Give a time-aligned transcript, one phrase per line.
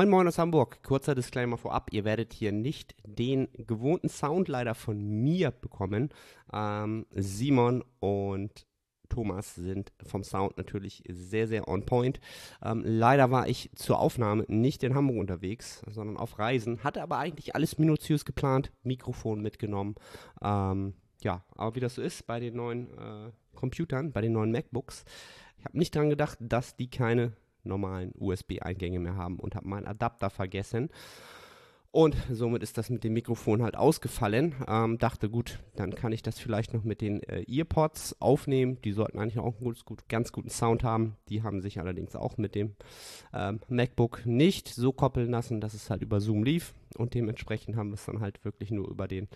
[0.00, 0.82] Moin Moin aus Hamburg.
[0.82, 1.92] Kurzer Disclaimer vorab.
[1.92, 6.08] Ihr werdet hier nicht den gewohnten Sound leider von mir bekommen.
[6.54, 8.66] Ähm, Simon und
[9.10, 12.18] Thomas sind vom Sound natürlich sehr, sehr on point.
[12.64, 16.82] Ähm, leider war ich zur Aufnahme nicht in Hamburg unterwegs, sondern auf Reisen.
[16.82, 18.72] Hatte aber eigentlich alles minutiös geplant.
[18.82, 19.96] Mikrofon mitgenommen.
[20.40, 24.50] Ähm, ja, aber wie das so ist bei den neuen äh, Computern, bei den neuen
[24.50, 25.04] MacBooks.
[25.58, 29.86] Ich habe nicht dran gedacht, dass die keine normalen USB-Eingänge mehr haben und habe meinen
[29.86, 30.90] Adapter vergessen.
[31.92, 34.54] Und somit ist das mit dem Mikrofon halt ausgefallen.
[34.68, 38.78] Ähm, dachte, gut, dann kann ich das vielleicht noch mit den äh, Earpods aufnehmen.
[38.84, 41.16] Die sollten eigentlich auch einen gut, gut, ganz guten Sound haben.
[41.28, 42.76] Die haben sich allerdings auch mit dem
[43.34, 46.74] ähm, MacBook nicht so koppeln lassen, dass es halt über Zoom lief.
[46.96, 49.26] Und dementsprechend haben wir es dann halt wirklich nur über den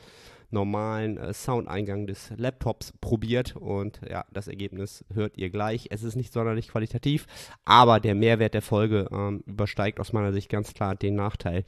[0.54, 3.56] normalen äh, Soundeingang des Laptops probiert.
[3.56, 5.88] Und ja, das Ergebnis hört ihr gleich.
[5.90, 7.26] Es ist nicht sonderlich qualitativ,
[7.66, 11.64] aber der Mehrwert der Folge ähm, übersteigt aus meiner Sicht ganz klar den Nachteil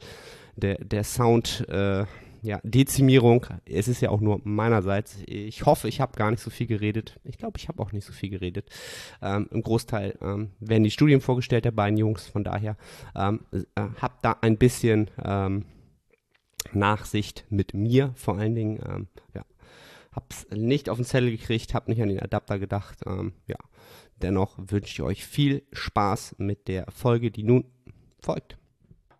[0.55, 1.67] der, der Sound.
[1.69, 2.05] Äh,
[2.43, 3.45] ja, Dezimierung.
[3.65, 5.17] Es ist ja auch nur meinerseits.
[5.25, 7.19] Ich hoffe, ich habe gar nicht so viel geredet.
[7.23, 8.69] Ich glaube, ich habe auch nicht so viel geredet.
[9.21, 12.27] Ähm, Im Großteil ähm, werden die Studien vorgestellt der beiden Jungs.
[12.27, 12.77] Von daher
[13.15, 13.63] ähm, äh,
[13.99, 15.65] habt da ein bisschen ähm,
[16.73, 18.79] Nachsicht mit mir vor allen Dingen.
[18.87, 19.43] Ähm, ja,
[20.11, 22.99] hab's nicht auf den Zettel gekriegt, hab nicht an den Adapter gedacht.
[23.05, 23.57] Ähm, ja,
[24.21, 27.65] dennoch wünsche ich euch viel Spaß mit der Folge, die nun
[28.21, 28.57] folgt.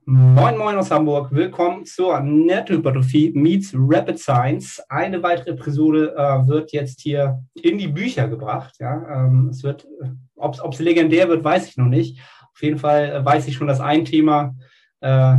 [0.09, 4.82] Moin Moin aus Hamburg, willkommen zur Nettohypertrophie meets Rapid Science.
[4.88, 8.76] Eine weitere Episode äh, wird jetzt hier in die Bücher gebracht.
[8.80, 9.86] Ja, ähm, es wird,
[10.38, 12.21] ob es legendär wird, weiß ich noch nicht.
[12.54, 14.55] Auf jeden Fall äh, weiß ich schon, dass ein Thema
[15.02, 15.36] äh,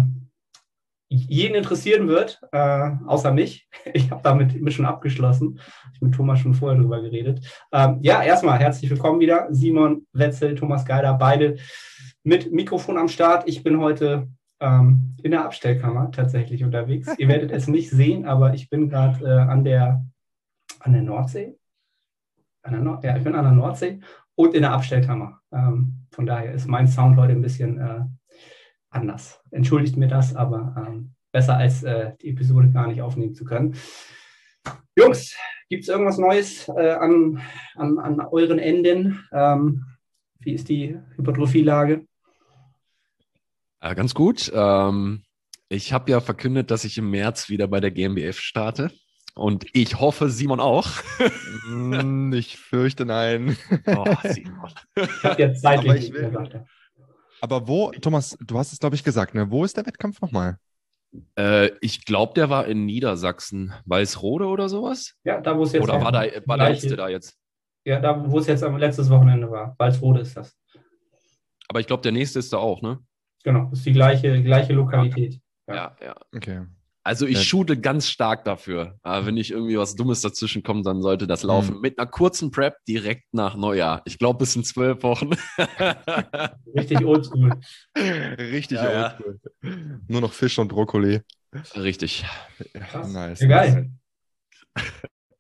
[1.09, 3.69] jeden interessieren wird, äh, außer mich.
[3.95, 5.59] Ich habe damit mich schon abgeschlossen.
[5.95, 7.41] Ich mit Thomas schon vorher drüber geredet.
[7.73, 9.47] Ähm, ja, erstmal herzlich willkommen wieder.
[9.51, 11.57] Simon Wetzel, Thomas Geider, beide
[12.23, 13.49] mit Mikrofon am Start.
[13.49, 14.29] Ich bin heute
[14.61, 17.09] ähm, in der Abstellkammer tatsächlich unterwegs.
[17.17, 20.05] Ihr werdet es nicht sehen, aber ich bin gerade äh, an, der,
[20.81, 21.57] an der Nordsee.
[22.63, 24.01] An der Nord ja, ich bin an der Nordsee
[24.35, 25.41] und in der Abstellkammer.
[25.53, 28.01] Ähm, von daher ist mein Sound heute ein bisschen äh,
[28.91, 29.41] anders.
[29.51, 33.77] Entschuldigt mir das, aber ähm, besser als äh, die Episode gar nicht aufnehmen zu können.
[34.97, 35.37] Jungs,
[35.69, 37.41] gibt es irgendwas Neues äh, an,
[37.77, 39.25] an, an euren Enden?
[39.33, 39.87] Ähm,
[40.41, 42.07] wie ist die Hypertrophielage?
[43.81, 44.51] Äh, ganz gut.
[44.55, 45.23] Ähm,
[45.69, 48.91] ich habe ja verkündet, dass ich im März wieder bei der GmbF starte.
[49.35, 50.89] Und ich hoffe, Simon auch.
[51.69, 53.57] Hm, ich fürchte nein.
[53.87, 54.71] Oh, Simon.
[54.97, 56.61] Ich habe jetzt zeitlich nicht gesagt.
[57.41, 59.51] Aber wo, Thomas, du hast es, glaube ich, gesagt, ne?
[59.51, 60.59] Wo ist der Wettkampf nochmal?
[61.37, 63.73] Äh, ich glaube, der war in Niedersachsen.
[63.87, 65.15] Weißrode oder sowas?
[65.25, 67.37] Ja, da wo es jetzt Oder war, da, war der letzte da jetzt?
[67.85, 69.75] Ja, da wo es jetzt am letztes Wochenende war.
[69.79, 70.57] Weißrode ist das.
[71.69, 72.99] Aber ich glaube, der nächste ist da auch, ne?
[73.45, 75.41] Genau, ist die gleiche, gleiche Lokalität.
[75.67, 75.97] Ja, ja.
[76.03, 76.17] ja.
[76.35, 76.67] Okay.
[77.09, 78.99] Also ich shoote ganz stark dafür.
[79.03, 81.77] Aber wenn nicht irgendwie was Dummes dazwischen kommt, dann sollte das laufen.
[81.77, 81.81] Mhm.
[81.81, 84.03] Mit einer kurzen Prep direkt nach Neujahr.
[84.05, 85.31] Ich glaube, bis in zwölf Wochen.
[86.77, 87.59] Richtig oldschool.
[87.97, 89.41] Richtig ja, oldschool.
[89.63, 89.71] Ja.
[90.07, 91.23] Nur noch Fisch und Brokkoli.
[91.77, 92.27] Richtig.
[92.75, 93.11] Krass.
[93.11, 93.41] Nice.
[93.41, 93.91] Ja, geil.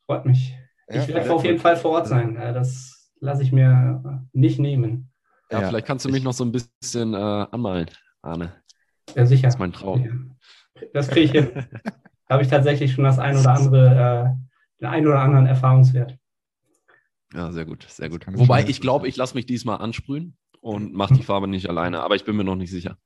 [0.07, 0.55] Freut mich.
[0.89, 2.35] Ich werde auf jeden Fall vor Ort sein.
[2.35, 5.11] Das lasse ich mir nicht nehmen.
[5.51, 7.91] Ja, vielleicht kannst du mich noch so ein bisschen äh, anmalen,
[8.23, 8.55] Arne.
[9.15, 9.43] Ja, sicher.
[9.43, 10.38] Das ist mein Traum.
[10.93, 11.67] Das kriege ich hin.
[12.29, 16.17] Habe ich tatsächlich schon das ein oder andere, äh, den ein oder anderen Erfahrungswert.
[17.35, 18.27] Ja, sehr gut, sehr gut.
[18.29, 22.17] Wobei ich glaube, ich lasse mich diesmal ansprühen und mache die Farbe nicht alleine, aber
[22.17, 22.97] ich bin mir noch nicht sicher.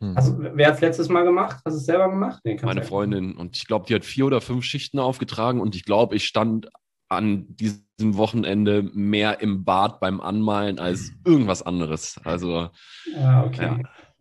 [0.00, 0.16] Hm.
[0.16, 1.62] Also, wer hat es letztes Mal gemacht?
[1.64, 2.40] Hast du es selber gemacht?
[2.44, 3.36] Nee, Meine Freundin.
[3.36, 6.68] Und ich glaube, die hat vier oder fünf Schichten aufgetragen und ich glaube, ich stand
[7.08, 12.20] an diesem Wochenende mehr im Bad beim Anmalen als irgendwas anderes.
[12.24, 12.70] Also.
[13.14, 13.64] Ja, okay.
[13.64, 13.78] Ja.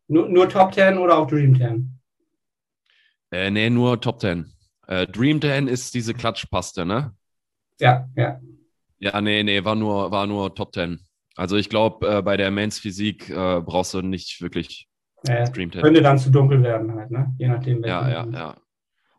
[0.07, 1.94] Nur, nur Top 10 oder auch Dream 10?
[3.35, 4.45] Äh, nee, nur Top 10.
[4.87, 7.13] Äh, Dream 10 ist diese Klatschpaste, ne?
[7.81, 8.39] Ja, ja.
[8.99, 10.99] Ja, nee, nee, war nur, war nur Top 10.
[11.35, 14.87] Also ich glaube, äh, bei der Mans Physik äh, brauchst du nicht wirklich
[15.27, 15.81] äh, Dream 10.
[15.81, 17.35] Könnte dann zu dunkel werden halt, ne?
[17.37, 17.83] Je nachdem.
[17.83, 18.55] Ja, ja, ja.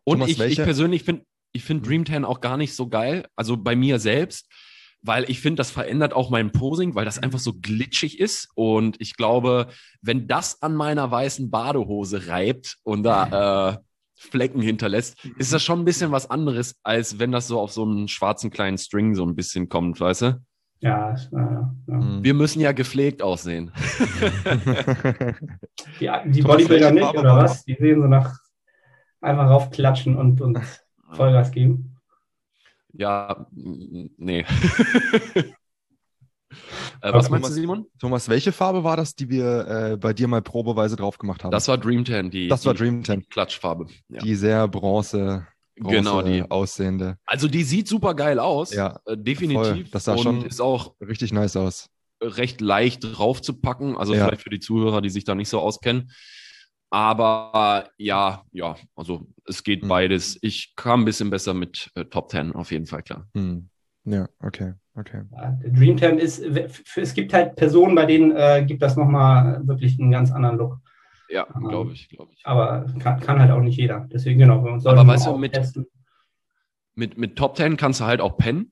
[0.03, 3.27] Und Thomas, ich, ich persönlich finde ich find Dream 10 auch gar nicht so geil.
[3.35, 4.47] Also bei mir selbst
[5.03, 8.49] weil ich finde, das verändert auch mein Posing, weil das einfach so glitschig ist.
[8.55, 9.67] Und ich glaube,
[10.01, 13.86] wenn das an meiner weißen Badehose reibt und da äh,
[14.17, 17.83] Flecken hinterlässt, ist das schon ein bisschen was anderes, als wenn das so auf so
[17.83, 20.41] einen schwarzen kleinen String so ein bisschen kommt, weißt du?
[20.79, 21.73] Ja, äh, ja.
[21.85, 22.23] Mhm.
[22.23, 23.71] Wir müssen ja gepflegt aussehen.
[25.99, 27.63] die, die Bodybuilder nicht, oder was?
[27.65, 28.39] Die sehen so nach
[29.21, 30.59] einfach raufklatschen und, und
[31.13, 31.95] Vollgas geben.
[32.93, 34.45] Ja, nee.
[37.01, 37.85] Äh, was meinst du, Simon?
[37.99, 41.51] Thomas, welche Farbe war das, die wir äh, bei dir mal probeweise drauf gemacht haben?
[41.51, 43.27] Das war Dream 10, die, das war Dream 10.
[43.29, 43.87] Klatschfarbe.
[44.09, 44.19] Ja.
[44.19, 45.47] Die sehr bronze,
[45.77, 47.17] bronze genau, die aussehende.
[47.25, 48.73] Also die sieht super geil aus.
[48.73, 49.63] Ja, äh, definitiv.
[49.67, 49.83] Voll.
[49.91, 51.89] Das sah und schon ist auch richtig nice aus.
[52.21, 53.97] Recht leicht draufzupacken.
[53.97, 54.25] Also ja.
[54.25, 56.11] vielleicht für die Zuhörer, die sich da nicht so auskennen.
[56.89, 59.89] Aber ja, ja, also es geht mhm.
[59.89, 60.37] beides.
[60.41, 63.27] Ich kam ein bisschen besser mit äh, Top 10, auf jeden Fall klar.
[63.33, 63.69] Mhm.
[64.05, 65.21] Ja, okay, okay.
[65.31, 66.39] der Dream 10 ist,
[66.95, 70.79] es gibt halt Personen, bei denen äh, gibt das nochmal wirklich einen ganz anderen Look.
[71.29, 72.45] Ja, ähm, glaube ich, glaube ich.
[72.45, 74.07] Aber kann, kann, halt auch nicht jeder.
[74.11, 75.59] Deswegen, genau, wir uns Aber weißt du, mit,
[76.95, 78.71] mit, mit Top 10 kannst du halt auch pennen.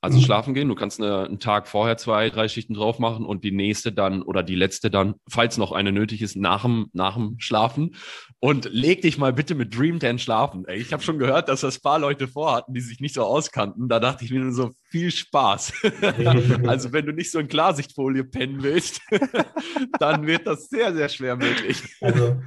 [0.00, 0.22] Also mhm.
[0.22, 0.68] schlafen gehen.
[0.68, 4.22] Du kannst eine, einen Tag vorher zwei, drei Schichten drauf machen und die nächste dann
[4.22, 7.96] oder die letzte dann, falls noch eine nötig ist, nach dem, nach dem Schlafen.
[8.38, 10.64] Und leg dich mal bitte mit Dream 10 schlafen.
[10.66, 13.88] Ey, ich habe schon gehört, dass das paar Leute vorhatten, die sich nicht so auskannten.
[13.88, 15.72] Da dachte ich mir nur so, viel Spaß.
[16.66, 19.00] also wenn du nicht so in Klarsichtfolie pennen willst,
[19.98, 21.82] dann wird das sehr, sehr schwer möglich.
[22.00, 22.40] Also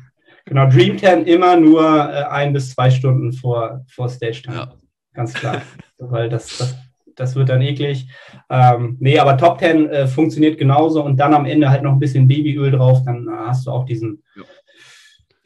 [0.46, 4.56] genau, Dream 10 immer nur äh, ein bis zwei Stunden vor, vor Stage Time.
[4.56, 4.74] Ja.
[5.14, 5.62] Ganz klar.
[5.98, 6.76] Weil das, das
[7.16, 8.10] das wird dann eklig.
[8.50, 12.00] Ähm, nee, aber Top 10 äh, funktioniert genauso und dann am Ende halt noch ein
[12.00, 14.44] bisschen Babyöl drauf, dann äh, hast du auch diesen, ja.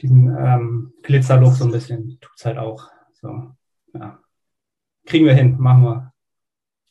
[0.02, 2.18] diesen ähm, Glitzerlook so ein bisschen.
[2.22, 2.90] Tut's halt auch.
[3.14, 3.52] So,
[3.94, 4.20] ja.
[5.06, 6.12] Kriegen wir hin, machen wir.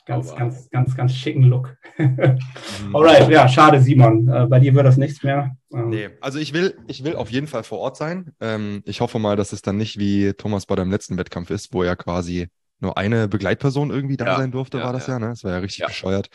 [0.06, 1.78] Ganz, oh, ganz, ganz, ganz schicken Look.
[1.96, 2.28] Mhm.
[2.92, 4.28] Alright, ja, schade, Simon.
[4.28, 5.56] Äh, bei dir wird das nichts mehr.
[5.72, 8.32] Ähm, nee, also ich will, ich will auf jeden Fall vor Ort sein.
[8.38, 11.72] Ähm, ich hoffe mal, dass es dann nicht wie Thomas bei deinem letzten Wettkampf ist,
[11.72, 12.48] wo er quasi
[12.80, 15.28] nur eine Begleitperson irgendwie da ja, sein durfte, ja, war das ja, ne?
[15.28, 15.86] Das war ja richtig ja.
[15.86, 16.28] bescheuert.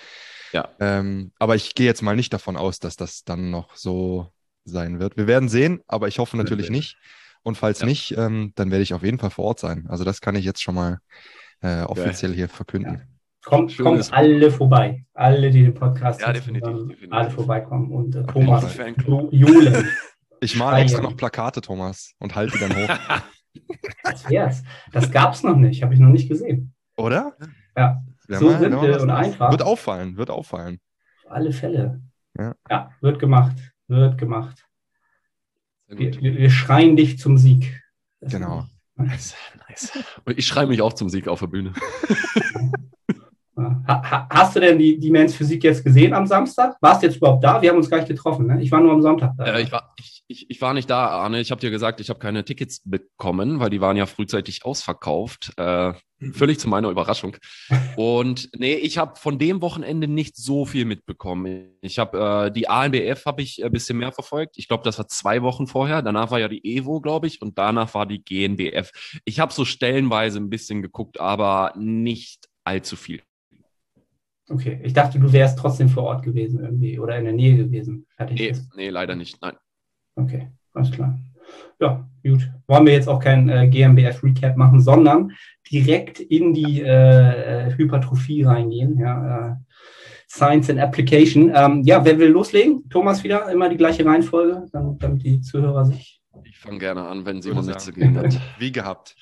[0.51, 0.69] Ja.
[0.79, 4.31] Ähm, aber ich gehe jetzt mal nicht davon aus, dass das dann noch so
[4.65, 5.17] sein wird.
[5.17, 6.97] Wir werden sehen, aber ich hoffe natürlich nicht.
[7.43, 9.85] Und falls nicht, ähm, dann werde ich auf jeden Fall vor Ort sein.
[9.87, 10.99] Also das kann ich jetzt schon mal
[11.61, 13.01] äh, offiziell hier verkünden.
[13.43, 15.05] Kommt, kommt alle vorbei.
[15.13, 17.11] Alle, die den Podcast ja, definitiv, definitiv.
[17.11, 17.91] alle vorbeikommen.
[17.91, 18.77] Und äh, Thomas,
[19.31, 19.85] Jule.
[20.41, 22.89] Ich male extra noch Plakate, Thomas, und halte die dann hoch.
[24.03, 24.63] Das wär's.
[24.91, 26.73] Das gab's noch nicht, habe ich noch nicht gesehen.
[26.97, 27.35] Oder?
[27.75, 28.01] Ja.
[28.27, 29.51] so mal, simpel und einfach.
[29.51, 30.79] Wird auffallen, wird auffallen.
[31.25, 32.01] Auf alle Fälle.
[32.37, 33.55] Ja, ja wird gemacht,
[33.87, 34.65] wird gemacht.
[35.87, 37.81] Wir, wir, schreien dich zum Sieg.
[38.19, 38.65] Das genau.
[38.99, 39.33] Nice,
[39.69, 39.97] nice.
[40.25, 41.71] Und ich schreie mich auch zum Sieg auf der Bühne.
[43.87, 46.75] Hast du denn die, die Men's Physik jetzt gesehen am Samstag?
[46.81, 47.61] Warst du jetzt überhaupt da?
[47.61, 48.47] Wir haben uns gar nicht getroffen.
[48.47, 48.61] Ne?
[48.61, 49.45] Ich war nur am Sonntag da.
[49.45, 51.39] Äh, ich, war, ich, ich, ich, war nicht da, Arne.
[51.41, 55.51] Ich habe dir gesagt, ich habe keine Tickets bekommen, weil die waren ja frühzeitig ausverkauft.
[55.57, 55.93] Äh,
[56.33, 57.35] völlig zu meiner Überraschung.
[57.95, 61.71] Und nee, ich habe von dem Wochenende nicht so viel mitbekommen.
[61.81, 64.59] Ich habe äh, die ANBF habe ich ein bisschen mehr verfolgt.
[64.59, 66.03] Ich glaube, das war zwei Wochen vorher.
[66.03, 68.91] Danach war ja die Evo, glaube ich, und danach war die GNBF.
[69.25, 73.23] Ich habe so stellenweise ein bisschen geguckt, aber nicht allzu viel.
[74.47, 78.05] Okay, ich dachte, du wärst trotzdem vor Ort gewesen irgendwie oder in der Nähe gewesen.
[78.29, 79.55] Nee, nee, leider nicht, nein.
[80.19, 81.17] Okay, alles klar.
[81.79, 82.49] Ja, gut.
[82.67, 85.31] Wollen wir jetzt auch kein äh, GmbF-Recap machen, sondern
[85.71, 88.99] direkt in die äh, äh, Hypertrophie reingehen.
[88.99, 89.55] Ja, äh,
[90.29, 91.51] Science and Application.
[91.55, 92.87] Ähm, ja, wer will loslegen?
[92.89, 96.21] Thomas wieder, immer die gleiche Reihenfolge, damit, damit die Zuhörer sich.
[96.43, 98.39] Ich fange gerne an, wenn Simon nichts dagegen hat.
[98.59, 99.15] Wie gehabt.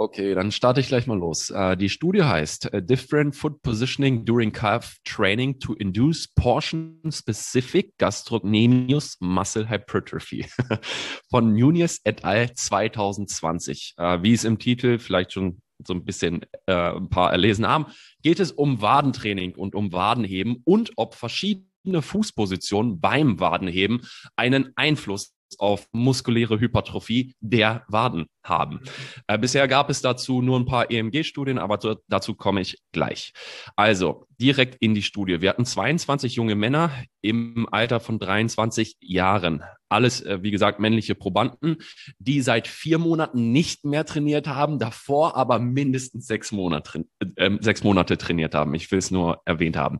[0.00, 1.50] Okay, dann starte ich gleich mal los.
[1.50, 9.18] Uh, die Studie heißt uh, Different Food Positioning During Calf Training to Induce Portion-Specific Gastrocnemius
[9.20, 10.46] Muscle Hypertrophy
[11.30, 12.50] von Nunez et al.
[12.50, 13.96] 2020.
[13.98, 17.86] Uh, wie es im Titel vielleicht schon so ein bisschen ein paar erlesen haben,
[18.22, 24.00] geht es um Wadentraining und um Wadenheben und ob verschiedene Fußpositionen beim Wadenheben
[24.36, 28.80] einen Einfluss auf muskuläre Hypertrophie der Waden haben.
[29.26, 31.78] Äh, bisher gab es dazu nur ein paar EMG-Studien, aber
[32.08, 33.32] dazu komme ich gleich.
[33.76, 35.40] Also direkt in die Studie.
[35.40, 39.62] Wir hatten 22 junge Männer im Alter von 23 Jahren.
[39.88, 41.78] Alles, äh, wie gesagt, männliche Probanden,
[42.18, 47.06] die seit vier Monaten nicht mehr trainiert haben, davor aber mindestens sechs Monate,
[47.36, 48.72] äh, sechs Monate trainiert haben.
[48.74, 49.98] Ich will es nur erwähnt haben.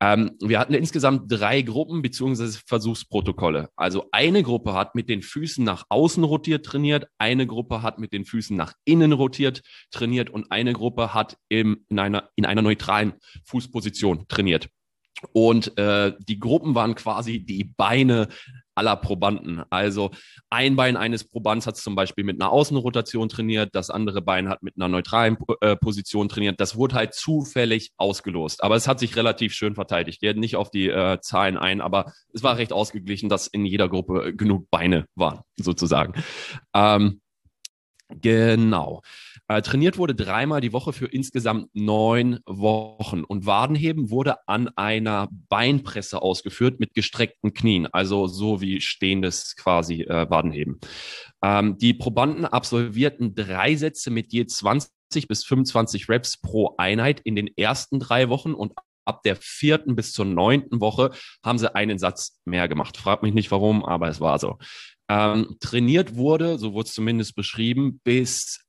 [0.00, 3.68] Ähm, wir hatten insgesamt drei Gruppen beziehungsweise Versuchsprotokolle.
[3.76, 8.14] Also eine Gruppe hat mit den Füßen nach außen rotiert trainiert, eine Gruppe hat mit
[8.14, 12.62] den Füßen nach innen rotiert trainiert und eine Gruppe hat im, in, einer, in einer
[12.62, 13.12] neutralen
[13.76, 14.68] Fußposition trainiert.
[15.32, 18.28] Und äh, die Gruppen waren quasi die Beine
[18.74, 19.62] aller Probanden.
[19.70, 20.10] Also
[20.50, 24.62] ein Bein eines Probanden hat zum Beispiel mit einer Außenrotation trainiert, das andere Bein hat
[24.62, 26.60] mit einer neutralen äh, Position trainiert.
[26.60, 28.62] Das wurde halt zufällig ausgelost.
[28.62, 30.08] Aber es hat sich relativ schön verteilt.
[30.08, 33.64] Ich gehe nicht auf die äh, Zahlen ein, aber es war recht ausgeglichen, dass in
[33.64, 36.12] jeder Gruppe genug Beine waren, sozusagen.
[36.74, 37.20] Ähm,
[38.08, 39.02] Genau.
[39.48, 45.28] Äh, trainiert wurde dreimal die Woche für insgesamt neun Wochen und Wadenheben wurde an einer
[45.48, 50.80] Beinpresse ausgeführt mit gestreckten Knien, also so wie stehendes quasi äh, Wadenheben.
[51.42, 54.90] Ähm, die Probanden absolvierten drei Sätze mit je 20
[55.28, 58.72] bis 25 Reps pro Einheit in den ersten drei Wochen und
[59.04, 61.12] ab der vierten bis zur neunten Woche
[61.44, 62.96] haben sie einen Satz mehr gemacht.
[62.96, 64.58] Fragt mich nicht warum, aber es war so.
[65.08, 68.65] Ähm, trainiert wurde, so wurde es zumindest beschrieben, bis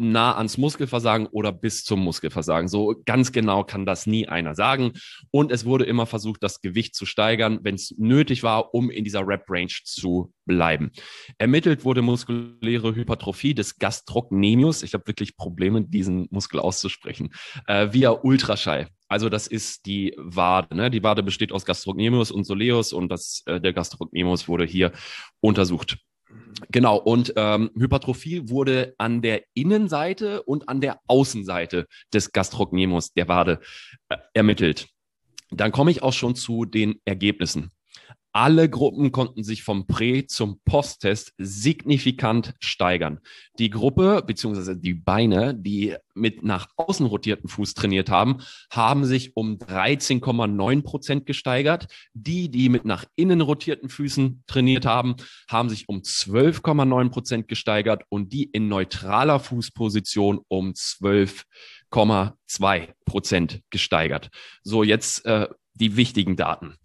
[0.00, 2.68] nah ans Muskelversagen oder bis zum Muskelversagen.
[2.68, 4.92] So ganz genau kann das nie einer sagen.
[5.30, 9.04] Und es wurde immer versucht, das Gewicht zu steigern, wenn es nötig war, um in
[9.04, 10.90] dieser Rep-Range zu bleiben.
[11.36, 14.82] Ermittelt wurde muskuläre Hypertrophie des Gastrocnemius.
[14.82, 17.30] Ich habe wirklich Probleme, diesen Muskel auszusprechen.
[17.66, 18.88] Äh, via Ultraschall.
[19.08, 20.74] Also das ist die Wade.
[20.74, 20.90] Ne?
[20.90, 24.92] Die Wade besteht aus Gastrocnemius und Soleus und das, äh, der Gastrocnemius wurde hier
[25.40, 25.98] untersucht.
[26.70, 33.28] Genau, und ähm, Hypertrophie wurde an der Innenseite und an der Außenseite des Gastrocnemius, der
[33.28, 33.60] Wade,
[34.08, 34.88] äh, ermittelt.
[35.50, 37.70] Dann komme ich auch schon zu den Ergebnissen.
[38.32, 43.18] Alle Gruppen konnten sich vom Prä- zum Posttest signifikant steigern.
[43.58, 48.38] Die Gruppe beziehungsweise die Beine, die mit nach außen rotierten Fuß trainiert haben,
[48.70, 51.88] haben sich um 13,9 Prozent gesteigert.
[52.14, 55.16] Die, die mit nach innen rotierten Füßen trainiert haben,
[55.48, 64.30] haben sich um 12,9 Prozent gesteigert und die in neutraler Fußposition um 12,2 Prozent gesteigert.
[64.62, 66.76] So, jetzt äh, die wichtigen Daten.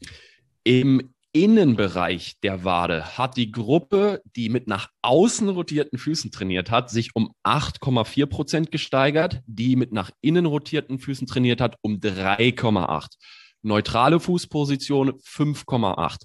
[0.64, 6.90] Im Innenbereich der Wade hat die Gruppe, die mit nach außen rotierten Füßen trainiert hat,
[6.90, 9.42] sich um 8,4 Prozent gesteigert.
[9.46, 13.16] Die mit nach innen rotierten Füßen trainiert hat, um 3,8.
[13.64, 16.22] Neutrale Fußposition 5,8.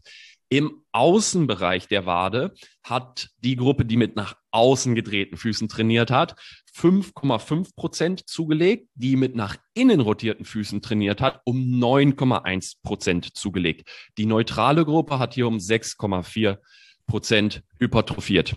[0.53, 2.53] Im Außenbereich der Wade
[2.83, 6.35] hat die Gruppe, die mit nach außen gedrehten Füßen trainiert hat,
[6.75, 8.89] 5,5 Prozent zugelegt.
[8.95, 13.89] Die mit nach innen rotierten Füßen trainiert hat, um 9,1 Prozent zugelegt.
[14.19, 16.59] Die neutrale Gruppe hat hier um 6,4
[17.07, 18.57] Prozent hypertrophiert.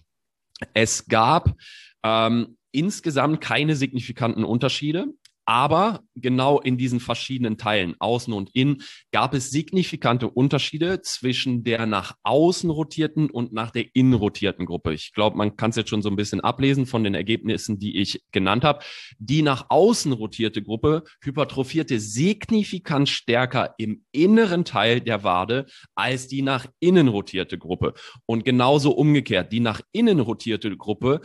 [0.73, 1.55] Es gab
[2.01, 5.05] ähm, insgesamt keine signifikanten Unterschiede.
[5.45, 8.81] Aber genau in diesen verschiedenen Teilen, außen und innen,
[9.11, 14.93] gab es signifikante Unterschiede zwischen der nach außen rotierten und nach der innen rotierten Gruppe.
[14.93, 17.99] Ich glaube, man kann es jetzt schon so ein bisschen ablesen von den Ergebnissen, die
[17.99, 18.83] ich genannt habe.
[19.19, 26.41] Die nach außen rotierte Gruppe hypertrophierte signifikant stärker im inneren Teil der Wade als die
[26.41, 27.93] nach innen rotierte Gruppe.
[28.25, 31.21] Und genauso umgekehrt, die nach innen rotierte Gruppe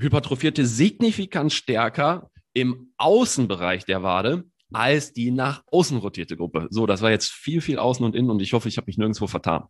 [0.00, 6.66] hypertrophierte signifikant stärker im Außenbereich der Wade als die nach außen rotierte Gruppe.
[6.70, 8.98] So, das war jetzt viel, viel außen und innen und ich hoffe, ich habe mich
[8.98, 9.64] nirgendwo vertan.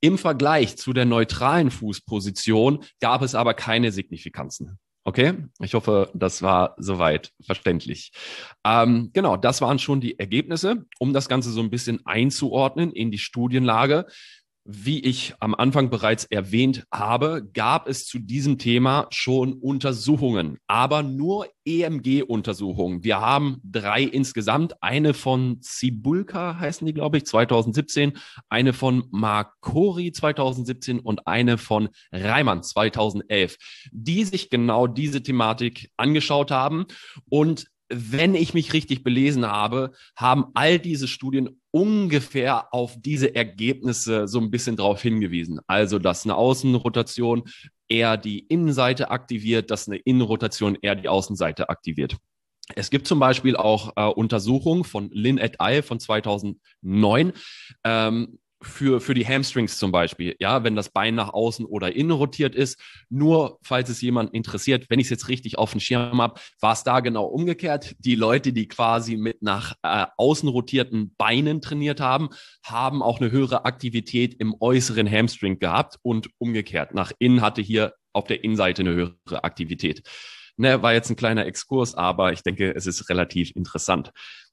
[0.00, 4.78] Im Vergleich zu der neutralen Fußposition gab es aber keine Signifikanzen.
[5.04, 8.10] Okay, ich hoffe, das war soweit verständlich.
[8.64, 13.12] Ähm, genau, das waren schon die Ergebnisse, um das Ganze so ein bisschen einzuordnen in
[13.12, 14.06] die Studienlage.
[14.68, 21.04] Wie ich am Anfang bereits erwähnt habe, gab es zu diesem Thema schon Untersuchungen, aber
[21.04, 23.04] nur EMG-Untersuchungen.
[23.04, 24.82] Wir haben drei insgesamt.
[24.82, 28.14] Eine von Zibulka heißen die, glaube ich, 2017,
[28.48, 33.58] eine von Marcori 2017 und eine von Reimann 2011,
[33.92, 36.86] die sich genau diese Thematik angeschaut haben
[37.28, 44.26] und wenn ich mich richtig belesen habe, haben all diese Studien ungefähr auf diese Ergebnisse
[44.26, 45.60] so ein bisschen darauf hingewiesen.
[45.66, 47.44] Also, dass eine Außenrotation
[47.88, 52.16] eher die Innenseite aktiviert, dass eine Innenrotation eher die Außenseite aktiviert.
[52.74, 55.82] Es gibt zum Beispiel auch äh, Untersuchungen von Lin et al.
[55.82, 57.32] von 2009,
[57.84, 62.10] ähm, für, für die Hamstrings zum Beispiel, ja, wenn das Bein nach außen oder innen
[62.10, 62.80] rotiert ist.
[63.10, 66.72] Nur, falls es jemand interessiert, wenn ich es jetzt richtig auf dem Schirm habe, war
[66.72, 67.94] es da genau umgekehrt.
[67.98, 72.30] Die Leute, die quasi mit nach äh, außen rotierten Beinen trainiert haben,
[72.64, 76.94] haben auch eine höhere Aktivität im äußeren Hamstring gehabt und umgekehrt.
[76.94, 80.02] Nach innen hatte hier auf der Innenseite eine höhere Aktivität.
[80.58, 84.10] Ne, war jetzt ein kleiner Exkurs, aber ich denke, es ist relativ interessant.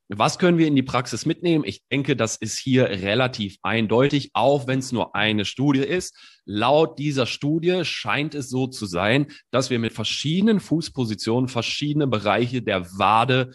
[0.10, 1.64] Was können wir in die Praxis mitnehmen?
[1.66, 6.16] Ich denke, das ist hier relativ eindeutig, auch wenn es nur eine Studie ist.
[6.46, 12.62] Laut dieser Studie scheint es so zu sein, dass wir mit verschiedenen Fußpositionen verschiedene Bereiche
[12.62, 13.52] der Wade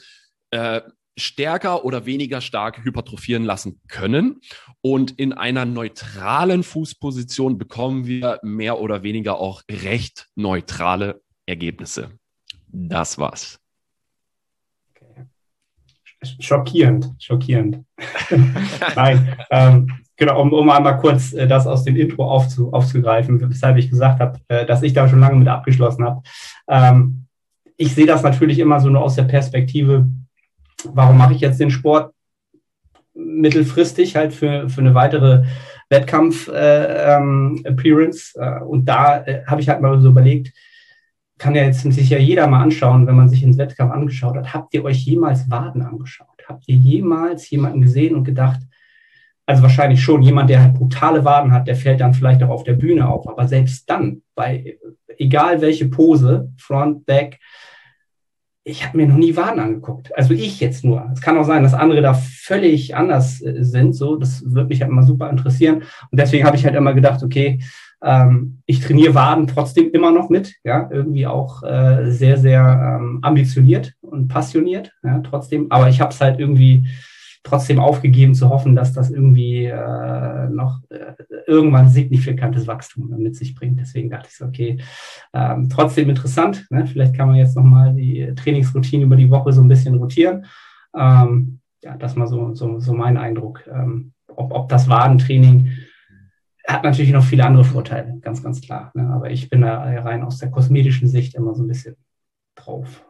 [0.51, 0.81] äh,
[1.19, 4.41] stärker oder weniger stark hypertrophieren lassen können.
[4.81, 12.13] Und in einer neutralen Fußposition bekommen wir mehr oder weniger auch recht neutrale Ergebnisse.
[12.69, 13.61] Das war's
[16.41, 17.85] schockierend, schockierend.
[18.97, 23.77] Nein, ähm, genau, um, um einmal kurz äh, das aus dem Intro aufzu, aufzugreifen, weshalb
[23.77, 26.23] ich gesagt habe, äh, dass ich da schon lange mit abgeschlossen habe.
[26.69, 27.27] Ähm,
[27.77, 30.09] ich sehe das natürlich immer so nur aus der Perspektive,
[30.85, 32.13] warum mache ich jetzt den Sport
[33.15, 35.45] mittelfristig halt für, für eine weitere
[35.91, 38.35] Wettkampf-Appearance.
[38.37, 40.53] Äh, ähm, äh, und da äh, habe ich halt mal so überlegt,
[41.39, 44.53] kann ja jetzt sich ja jeder mal anschauen, wenn man sich ins Wettkampf angeschaut hat.
[44.53, 46.27] Habt ihr euch jemals Waden angeschaut?
[46.47, 48.61] Habt ihr jemals jemanden gesehen und gedacht,
[49.47, 52.65] also wahrscheinlich schon jemand, der halt brutale Waden hat, der fällt dann vielleicht auch auf
[52.65, 53.27] der Bühne auf.
[53.29, 54.79] Aber selbst dann, bei
[55.17, 57.39] egal welche Pose, Front, Back,
[58.63, 60.15] ich habe mir noch nie Waden angeguckt.
[60.17, 61.11] Also ich jetzt nur.
[61.15, 63.95] Es kann auch sein, dass andere da völlig anders äh, sind.
[63.95, 65.83] So, das würde mich halt immer super interessieren.
[66.11, 67.61] Und deswegen habe ich halt immer gedacht, okay,
[68.03, 70.55] ähm, ich trainiere Waden trotzdem immer noch mit.
[70.65, 74.93] Ja, irgendwie auch äh, sehr, sehr ähm, ambitioniert und passioniert.
[75.03, 75.67] Ja, trotzdem.
[75.71, 76.87] Aber ich habe es halt irgendwie
[77.43, 81.15] trotzdem aufgegeben zu hoffen, dass das irgendwie äh, noch äh,
[81.47, 83.81] irgendwann signifikantes Wachstum mit sich bringt.
[83.81, 84.79] Deswegen dachte ich so, okay,
[85.33, 86.67] ähm, trotzdem interessant.
[86.71, 86.87] Ne?
[86.87, 90.45] Vielleicht kann man jetzt nochmal die Trainingsroutine über die Woche so ein bisschen rotieren.
[90.95, 93.67] Ähm, ja, das mal so, so, so mein Eindruck.
[93.73, 95.71] Ähm, ob, ob das Wadentraining
[96.69, 98.91] hat natürlich noch viele andere Vorteile, ganz, ganz klar.
[98.95, 99.09] Ne?
[99.09, 101.97] Aber ich bin da rein aus der kosmetischen Sicht immer so ein bisschen
[102.55, 103.05] drauf.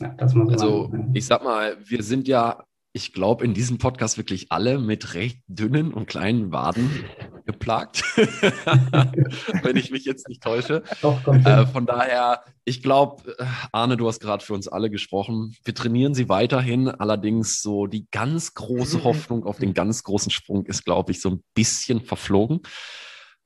[0.00, 4.50] Ja, so also, ich sag mal, wir sind ja ich glaube, in diesem Podcast wirklich
[4.50, 7.04] alle mit recht dünnen und kleinen Waden
[7.46, 8.02] geplagt,
[9.62, 10.82] wenn ich mich jetzt nicht täusche.
[11.00, 15.56] Doch, äh, von daher, ich glaube, äh, Arne, du hast gerade für uns alle gesprochen.
[15.64, 16.88] Wir trainieren sie weiterhin.
[16.88, 21.30] Allerdings so die ganz große Hoffnung auf den ganz großen Sprung ist, glaube ich, so
[21.30, 22.60] ein bisschen verflogen.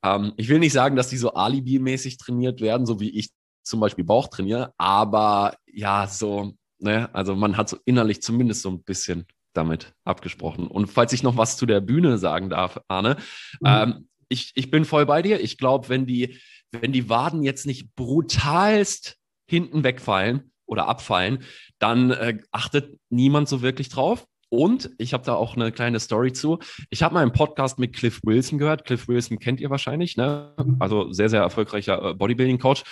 [0.03, 3.31] Ähm, ich will nicht sagen, dass die so Alibi-mäßig trainiert werden, so wie ich
[3.63, 6.53] zum Beispiel Bauch trainiere, aber ja, so
[6.85, 7.13] Ne?
[7.15, 10.67] Also man hat so innerlich zumindest so ein bisschen damit abgesprochen.
[10.67, 13.17] Und falls ich noch was zu der Bühne sagen darf, Arne,
[13.61, 13.67] mhm.
[13.67, 15.41] ähm, ich, ich bin voll bei dir.
[15.41, 16.39] Ich glaube, wenn die,
[16.73, 19.17] wenn die Waden jetzt nicht brutalst
[19.49, 21.39] hinten wegfallen oder abfallen,
[21.79, 24.27] dann äh, achtet niemand so wirklich drauf.
[24.51, 26.59] Und ich habe da auch eine kleine Story zu.
[26.91, 28.85] Ich habe mal einen Podcast mit Cliff Wilson gehört.
[28.85, 30.55] Cliff Wilson kennt ihr wahrscheinlich, ne?
[30.63, 30.77] Mhm.
[30.81, 32.85] Also sehr, sehr erfolgreicher äh, Bodybuilding-Coach.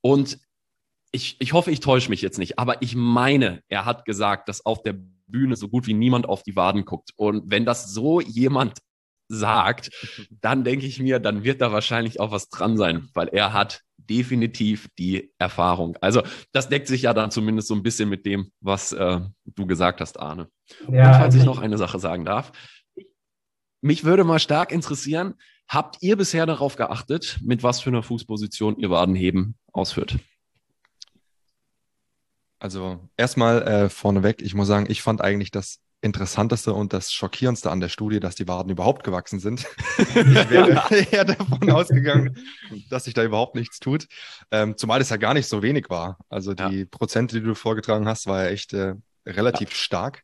[0.00, 0.38] Und
[1.12, 4.66] ich, ich hoffe, ich täusche mich jetzt nicht, aber ich meine, er hat gesagt, dass
[4.66, 7.10] auf der Bühne so gut wie niemand auf die Waden guckt.
[7.16, 8.78] Und wenn das so jemand
[9.28, 9.90] sagt,
[10.30, 13.82] dann denke ich mir, dann wird da wahrscheinlich auch was dran sein, weil er hat
[13.96, 15.96] definitiv die Erfahrung.
[16.00, 19.66] Also das deckt sich ja dann zumindest so ein bisschen mit dem, was äh, du
[19.66, 20.48] gesagt hast, Arne.
[20.88, 22.52] Ja, Und falls also ich noch eine Sache sagen darf,
[23.80, 25.34] mich würde mal stark interessieren,
[25.68, 30.16] habt ihr bisher darauf geachtet, mit was für einer Fußposition ihr Wadenheben ausführt?
[32.58, 37.70] Also erstmal äh, vorneweg, ich muss sagen, ich fand eigentlich das Interessanteste und das Schockierendste
[37.70, 39.66] an der Studie, dass die Waden überhaupt gewachsen sind.
[39.98, 42.36] ich wäre eher davon ausgegangen,
[42.90, 44.06] dass sich da überhaupt nichts tut.
[44.50, 46.18] Ähm, zumal es ja gar nicht so wenig war.
[46.28, 46.86] Also die ja.
[46.90, 48.94] Prozente, die du vorgetragen hast, war ja echt äh,
[49.26, 49.74] relativ ja.
[49.74, 50.22] stark.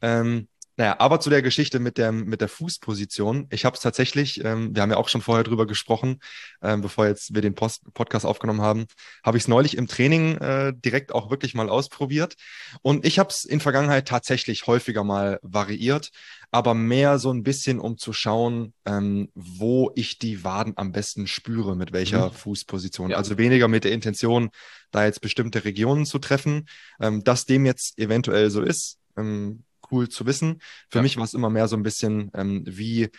[0.00, 3.48] Ähm, naja, aber zu der Geschichte mit der, mit der Fußposition.
[3.50, 6.20] Ich habe es tatsächlich, ähm, wir haben ja auch schon vorher drüber gesprochen,
[6.62, 8.86] ähm, bevor jetzt wir den Post Podcast aufgenommen haben,
[9.24, 12.36] habe ich es neulich im Training äh, direkt auch wirklich mal ausprobiert.
[12.80, 16.10] Und ich habe es in Vergangenheit tatsächlich häufiger mal variiert,
[16.52, 21.26] aber mehr so ein bisschen, um zu schauen, ähm, wo ich die Waden am besten
[21.26, 22.34] spüre, mit welcher mhm.
[22.34, 23.10] Fußposition.
[23.10, 23.16] Ja.
[23.16, 24.50] Also weniger mit der Intention,
[24.92, 26.68] da jetzt bestimmte Regionen zu treffen.
[27.00, 30.60] Ähm, dass dem jetzt eventuell so ist, ähm, cool zu wissen.
[30.90, 31.02] Für ja.
[31.02, 33.10] mich war es immer mehr so ein bisschen, ähm, wie,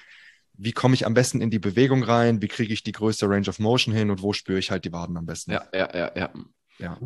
[0.53, 3.47] wie komme ich am besten in die Bewegung rein, wie kriege ich die größte Range
[3.47, 5.51] of Motion hin und wo spüre ich halt die Waden am besten.
[5.51, 6.29] Ja, ja, ja, ja.
[6.79, 6.97] Ja.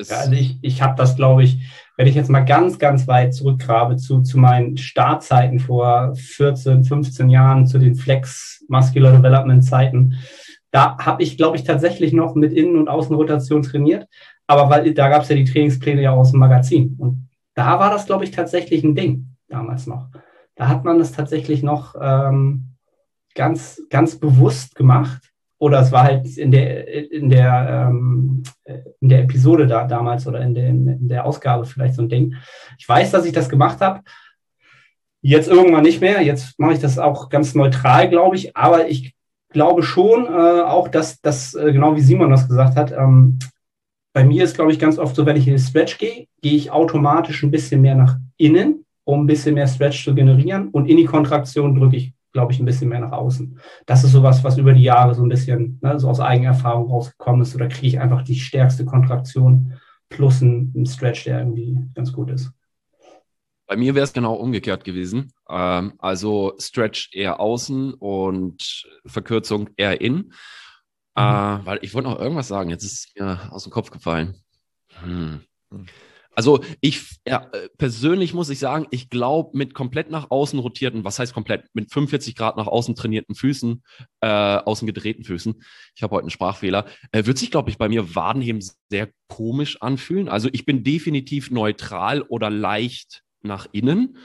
[0.00, 1.58] Ja, also ich, ich habe das, glaube ich,
[1.96, 7.28] wenn ich jetzt mal ganz, ganz weit zurückgrabe zu, zu meinen Startzeiten vor 14, 15
[7.28, 10.14] Jahren, zu den Flex Muscular Development Zeiten,
[10.70, 14.06] da habe ich, glaube ich, tatsächlich noch mit Innen- und Außenrotation trainiert.
[14.46, 16.94] Aber weil da gab es ja die Trainingspläne ja aus dem Magazin.
[16.98, 17.27] Und
[17.58, 20.10] da war das, glaube ich, tatsächlich ein Ding damals noch.
[20.54, 22.76] Da hat man das tatsächlich noch ähm,
[23.34, 25.32] ganz, ganz bewusst gemacht.
[25.58, 28.44] Oder es war halt in der, in der, ähm,
[29.00, 32.36] in der Episode da damals oder in, den, in der Ausgabe vielleicht so ein Ding.
[32.78, 34.02] Ich weiß, dass ich das gemacht habe.
[35.20, 36.22] Jetzt irgendwann nicht mehr.
[36.22, 38.56] Jetzt mache ich das auch ganz neutral, glaube ich.
[38.56, 39.16] Aber ich
[39.48, 43.40] glaube schon äh, auch, dass das, äh, genau wie Simon das gesagt hat, ähm,
[44.18, 46.56] bei mir ist, glaube ich, ganz oft so, wenn ich in den Stretch gehe, gehe
[46.56, 50.70] ich automatisch ein bisschen mehr nach innen, um ein bisschen mehr Stretch zu generieren.
[50.70, 53.60] Und in die Kontraktion drücke ich, glaube ich, ein bisschen mehr nach außen.
[53.86, 57.42] Das ist sowas, was über die Jahre so ein bisschen ne, so aus Eigenerfahrung rausgekommen
[57.42, 57.54] ist.
[57.54, 59.74] Oder kriege ich einfach die stärkste Kontraktion
[60.08, 62.50] plus einen Stretch, der irgendwie ganz gut ist.
[63.68, 65.32] Bei mir wäre es genau umgekehrt gewesen.
[65.48, 70.32] Ähm, also Stretch eher außen und Verkürzung eher innen.
[71.18, 71.60] Mhm.
[71.62, 74.36] Äh, weil ich wollte noch irgendwas sagen, jetzt ist es mir aus dem Kopf gefallen.
[75.02, 75.40] Hm.
[76.34, 81.02] Also ich ja, äh, persönlich muss ich sagen, ich glaube, mit komplett nach außen rotierten,
[81.02, 83.82] was heißt komplett, mit 45 Grad nach außen trainierten Füßen,
[84.20, 85.60] äh, außen gedrehten Füßen,
[85.96, 89.82] ich habe heute einen Sprachfehler, äh, wird sich, glaube ich, bei mir Wadenheben sehr komisch
[89.82, 90.28] anfühlen.
[90.28, 94.16] Also ich bin definitiv neutral oder leicht nach innen.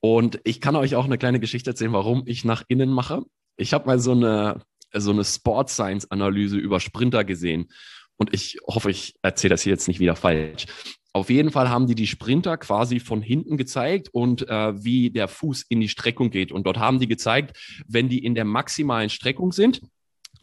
[0.00, 3.22] Und ich kann euch auch eine kleine Geschichte erzählen, warum ich nach innen mache.
[3.56, 4.60] Ich habe mal so eine,
[4.94, 7.68] so eine Sport Science Analyse über Sprinter gesehen.
[8.16, 10.66] Und ich hoffe, ich erzähle das hier jetzt nicht wieder falsch.
[11.14, 15.28] Auf jeden Fall haben die die Sprinter quasi von hinten gezeigt und äh, wie der
[15.28, 16.52] Fuß in die Streckung geht.
[16.52, 19.82] Und dort haben die gezeigt, wenn die in der maximalen Streckung sind,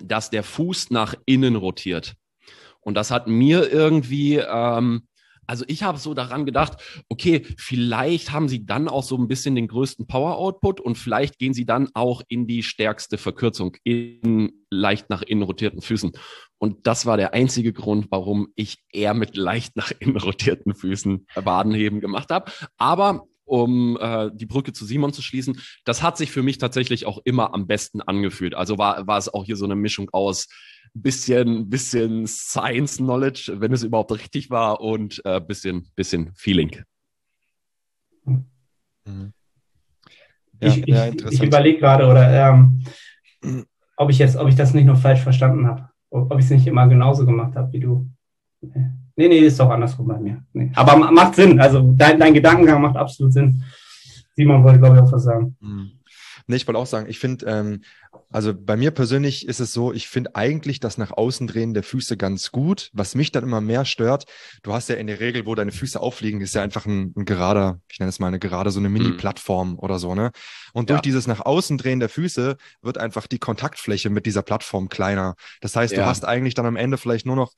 [0.01, 2.13] dass der Fuß nach innen rotiert.
[2.81, 5.07] Und das hat mir irgendwie ähm,
[5.49, 6.77] also ich habe so daran gedacht,
[7.09, 11.55] okay, vielleicht haben sie dann auch so ein bisschen den größten Power-Output und vielleicht gehen
[11.55, 16.11] sie dann auch in die stärkste Verkürzung in leicht nach innen rotierten Füßen.
[16.59, 21.25] Und das war der einzige Grund, warum ich eher mit leicht nach innen rotierten Füßen
[21.33, 22.51] Wadenheben gemacht habe.
[22.77, 27.05] Aber um äh, die Brücke zu Simon zu schließen, das hat sich für mich tatsächlich
[27.05, 28.53] auch immer am besten angefühlt.
[28.53, 30.47] Also war, war es auch hier so eine Mischung aus
[30.93, 36.83] bisschen, bisschen Science Knowledge, wenn es überhaupt richtig war, und äh, bisschen, bisschen Feeling.
[38.25, 39.33] Mhm.
[40.61, 42.83] Ja, ich, ja, ich überlege gerade, oder ähm,
[43.95, 46.67] ob ich jetzt, ob ich das nicht noch falsch verstanden habe, ob ich es nicht
[46.67, 48.09] immer genauso gemacht habe wie du.
[48.61, 48.91] Nee,
[49.27, 50.43] nee, ist doch andersrum bei mir.
[50.53, 50.71] Nee.
[50.75, 53.63] Aber macht Sinn, also dein, dein Gedankengang macht absolut Sinn.
[54.35, 55.57] Simon wollte, glaube ich, auch was sagen.
[55.59, 55.91] Mhm.
[56.49, 57.83] Nee, ich wollte auch sagen, ich finde, ähm,
[58.31, 61.83] also bei mir persönlich ist es so, ich finde eigentlich das nach außen drehen der
[61.83, 62.89] Füße ganz gut.
[62.91, 64.25] Was mich dann immer mehr stört,
[64.63, 67.25] du hast ja in der Regel, wo deine Füße aufliegen, ist ja einfach ein, ein
[67.25, 68.93] gerader, ich nenne es mal eine gerade so eine mhm.
[68.93, 69.79] Mini-Plattform mhm.
[69.79, 70.31] oder so, ne?
[70.73, 71.01] Und durch ja.
[71.01, 75.35] dieses nach außen drehen der Füße wird einfach die Kontaktfläche mit dieser Plattform kleiner.
[75.61, 75.99] Das heißt, ja.
[75.99, 77.53] du hast eigentlich dann am Ende vielleicht nur noch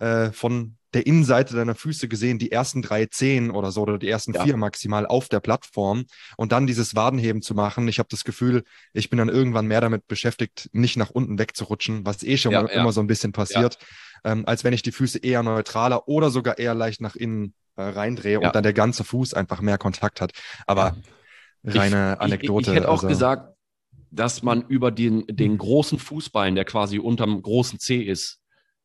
[0.00, 4.08] äh, von der Innenseite deiner Füße gesehen, die ersten drei Zehen oder so oder die
[4.08, 4.42] ersten ja.
[4.42, 6.04] vier maximal auf der Plattform
[6.36, 7.86] und dann dieses Wadenheben zu machen.
[7.86, 12.04] Ich habe das Gefühl, ich bin dann irgendwann mehr damit beschäftigt, nicht nach unten wegzurutschen,
[12.04, 12.68] was eh schon ja, ja.
[12.68, 13.78] immer so ein bisschen passiert,
[14.24, 17.82] ähm, als wenn ich die Füße eher neutraler oder sogar eher leicht nach innen äh,
[17.82, 20.32] reindrehe und dann der ganze Fuß einfach mehr Kontakt hat.
[20.66, 20.96] Aber
[21.62, 22.62] reine ich, Anekdote.
[22.62, 23.54] Ich, ich, hätte auch also, gesagt,
[24.10, 28.39] dass man über den, den großen Fußballen, der quasi unterm großen C ist,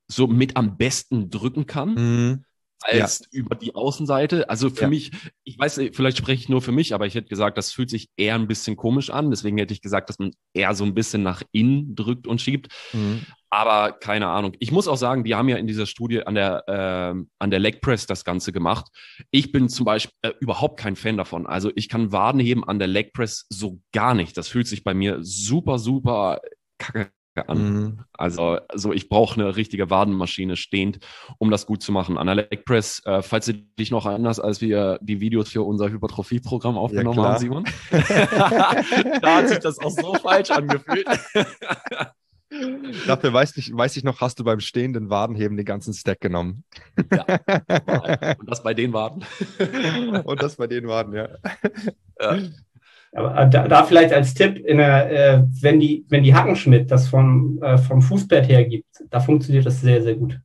[0.08, 1.94] so mit am besten drücken kann.
[1.94, 2.46] Mhm.
[2.82, 3.40] Als ja.
[3.40, 4.50] über die Außenseite.
[4.50, 4.88] Also für ja.
[4.90, 5.12] mich,
[5.44, 8.10] ich weiß, vielleicht spreche ich nur für mich, aber ich hätte gesagt, das fühlt sich
[8.16, 9.32] eher ein bisschen komisch an.
[9.32, 12.68] Deswegen hätte ich gesagt, dass man eher so ein bisschen nach innen drückt und schiebt.
[12.94, 13.26] Mhm.
[13.50, 14.56] Aber keine Ahnung.
[14.60, 17.60] Ich muss auch sagen, die haben ja in dieser Studie an der, äh, an der
[17.60, 18.88] Leg Press das Ganze gemacht.
[19.32, 21.48] Ich bin zum Beispiel äh, überhaupt kein Fan davon.
[21.48, 24.38] Also ich kann Waden heben an der Leg Press so gar nicht.
[24.38, 26.40] Das fühlt sich bei mir super, super
[26.78, 27.58] kacke an.
[27.58, 28.00] Mhm.
[28.14, 31.00] Also, also ich brauche eine richtige Wadenmaschine stehend,
[31.38, 32.18] um das gut zu machen.
[32.18, 35.64] An der Leg Press, äh, falls du dich noch erinnerst, als wir die Videos für
[35.64, 41.08] unser Hypertrophie-Programm aufgenommen ja, haben, Simon, da hat sich das auch so falsch angefühlt.
[43.08, 46.64] Dafür weiß ich, weiß ich noch, hast du beim stehenden Wadenheben den ganzen Stack genommen.
[47.12, 47.26] Ja.
[48.40, 49.26] Und das bei den Waden.
[50.24, 51.30] Und das bei den Waden, ja.
[52.22, 52.38] ja.
[53.16, 57.08] Aber äh, da, da vielleicht als Tipp, der, äh, wenn, die, wenn die Hackenschmidt das
[57.08, 60.40] vom, äh, vom Fußbett her gibt, da funktioniert das sehr, sehr gut.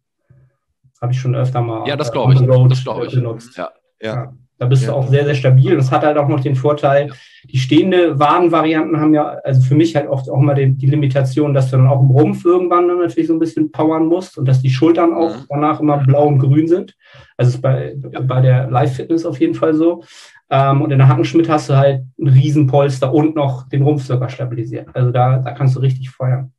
[1.02, 1.86] Habe ich schon öfter mal.
[1.88, 2.40] Ja, das glaube ich.
[2.40, 3.14] das glaube ich.
[3.14, 3.56] Benutzt.
[3.56, 3.70] Ja.
[4.00, 4.14] ja.
[4.14, 4.34] ja.
[4.60, 4.90] Da bist ja.
[4.90, 5.72] du auch sehr, sehr stabil.
[5.72, 7.14] Und es hat halt auch noch den Vorteil, ja.
[7.50, 11.54] die stehende Wadenvarianten haben ja, also für mich halt oft auch mal die, die, Limitation,
[11.54, 14.46] dass du dann auch im Rumpf irgendwann dann natürlich so ein bisschen powern musst und
[14.46, 15.46] dass die Schultern auch mhm.
[15.48, 16.94] danach immer blau und grün sind.
[17.38, 20.04] Also ist bei, bei der Live-Fitness auf jeden Fall so.
[20.50, 24.28] Ähm, und in der Hackenschmidt hast du halt ein Riesenpolster und noch den Rumpf sogar
[24.28, 24.88] stabilisiert.
[24.92, 26.52] Also da, da kannst du richtig feuern.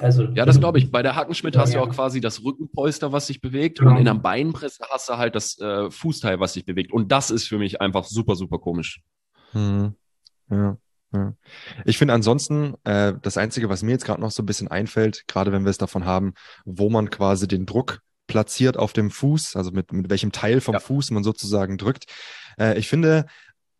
[0.00, 0.90] Also, ja, das glaube ich.
[0.90, 3.78] Bei der Hackenschmidt ja, hast du auch quasi das Rückenpolster, was sich bewegt.
[3.78, 3.92] Genau.
[3.92, 6.92] Und in der Beinpresse hast du halt das äh, Fußteil, was sich bewegt.
[6.92, 9.02] Und das ist für mich einfach super, super komisch.
[9.52, 9.94] Hm.
[10.50, 10.78] Ja.
[11.12, 11.34] Ja.
[11.84, 15.24] Ich finde ansonsten, äh, das Einzige, was mir jetzt gerade noch so ein bisschen einfällt,
[15.28, 19.54] gerade wenn wir es davon haben, wo man quasi den Druck platziert auf dem Fuß,
[19.54, 20.80] also mit, mit welchem Teil vom ja.
[20.80, 22.06] Fuß man sozusagen drückt.
[22.58, 23.26] Äh, ich finde,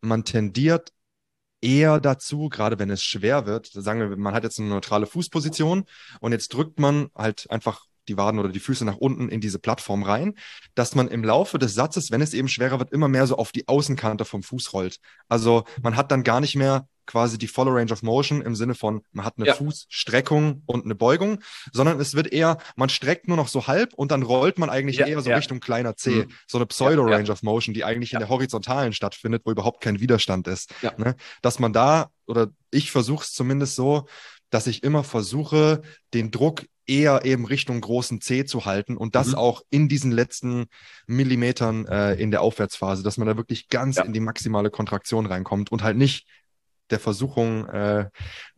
[0.01, 0.91] man tendiert
[1.65, 5.85] eher dazu, gerade wenn es schwer wird, sagen wir, man hat jetzt eine neutrale Fußposition
[6.19, 9.57] und jetzt drückt man halt einfach die Waden oder die Füße nach unten in diese
[9.57, 10.35] Plattform rein,
[10.75, 13.51] dass man im Laufe des Satzes, wenn es eben schwerer wird, immer mehr so auf
[13.51, 14.99] die Außenkante vom Fuß rollt.
[15.27, 18.75] Also man hat dann gar nicht mehr quasi die Follow Range of Motion im Sinne
[18.75, 19.53] von, man hat eine ja.
[19.53, 21.39] Fußstreckung und eine Beugung,
[21.71, 24.97] sondern es wird eher, man streckt nur noch so halb und dann rollt man eigentlich
[24.97, 25.35] ja, eher so ja.
[25.37, 26.25] Richtung kleiner C.
[26.25, 26.31] Mhm.
[26.47, 29.99] So eine Pseudo Range of Motion, die eigentlich in der horizontalen stattfindet, wo überhaupt kein
[29.99, 30.73] Widerstand ist.
[30.97, 31.15] Ne?
[31.41, 34.07] Dass man da, oder ich versuche es zumindest so,
[34.49, 35.81] dass ich immer versuche,
[36.13, 39.35] den Druck eher eben Richtung großen C zu halten und das mhm.
[39.35, 40.67] auch in diesen letzten
[41.07, 44.03] Millimetern äh, in der Aufwärtsphase, dass man da wirklich ganz ja.
[44.03, 46.27] in die maximale Kontraktion reinkommt und halt nicht
[46.89, 48.09] der Versuchung äh,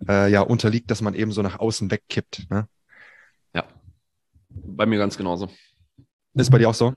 [0.08, 2.50] äh, ja unterliegt, dass man eben so nach außen wegkippt.
[2.50, 2.68] Ne?
[3.54, 3.64] Ja,
[4.50, 5.50] bei mir ganz genauso.
[6.34, 6.94] Ist bei dir auch so?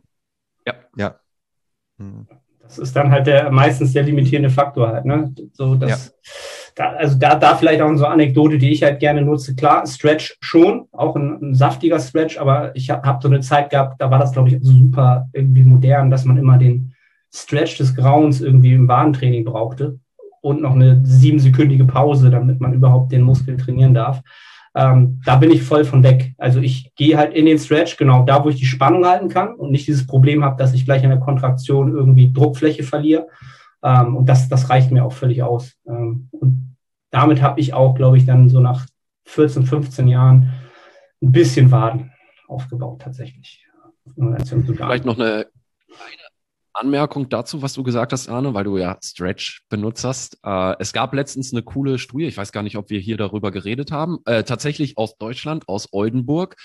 [0.67, 0.75] Ja.
[0.97, 1.21] Ja.
[1.99, 2.27] Mhm.
[2.63, 5.35] Das ist dann halt der meistens der limitierende Faktor halt, ne?
[5.55, 6.33] So, dass, ja.
[6.77, 9.57] da, also da, da vielleicht auch so eine Anekdote, die ich halt gerne nutze.
[9.57, 13.71] Klar, Stretch schon, auch ein, ein saftiger Stretch, aber ich habe hab so eine Zeit
[13.71, 16.95] gehabt, da war das, glaube ich, super irgendwie modern, dass man immer den
[17.35, 19.99] Stretch des Grauens irgendwie im Wadentraining brauchte
[20.41, 24.23] und noch eine siebensekündige Pause, damit man überhaupt den Muskel trainieren darf.
[24.75, 26.35] Ähm, da bin ich voll von weg.
[26.39, 29.55] Also ich gehe halt in den Stretch, genau da, wo ich die Spannung halten kann
[29.55, 33.27] und nicht dieses Problem habe, dass ich gleich in der Kontraktion irgendwie Druckfläche verliere.
[33.83, 35.77] Ähm, und das, das reicht mir auch völlig aus.
[35.89, 36.77] Ähm, und
[37.11, 38.87] damit habe ich auch, glaube ich, dann so nach
[39.25, 40.53] 14, 15 Jahren
[41.23, 42.13] ein bisschen Waden
[42.47, 43.67] aufgebaut tatsächlich.
[44.15, 45.47] Vielleicht noch eine
[45.89, 46.30] kleine
[46.73, 50.39] Anmerkung dazu, was du gesagt hast, Arne, weil du ja Stretch benutzt hast.
[50.45, 53.51] Äh, es gab letztens eine coole Studie, ich weiß gar nicht, ob wir hier darüber
[53.51, 56.57] geredet haben, äh, tatsächlich aus Deutschland, aus Oldenburg.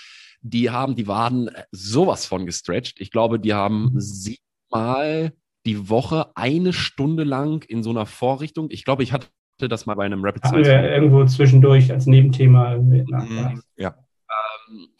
[0.42, 3.00] Die haben die Waden sowas von gestretched.
[3.00, 4.00] Ich glaube, die haben mhm.
[4.00, 5.32] siebenmal
[5.64, 8.68] die Woche eine Stunde lang in so einer Vorrichtung.
[8.70, 10.68] Ich glaube, ich hatte das mal bei einem Rapid Science.
[10.68, 12.76] Irgendwo zwischendurch als Nebenthema.
[12.76, 13.62] Mhm.
[13.76, 13.94] Ja.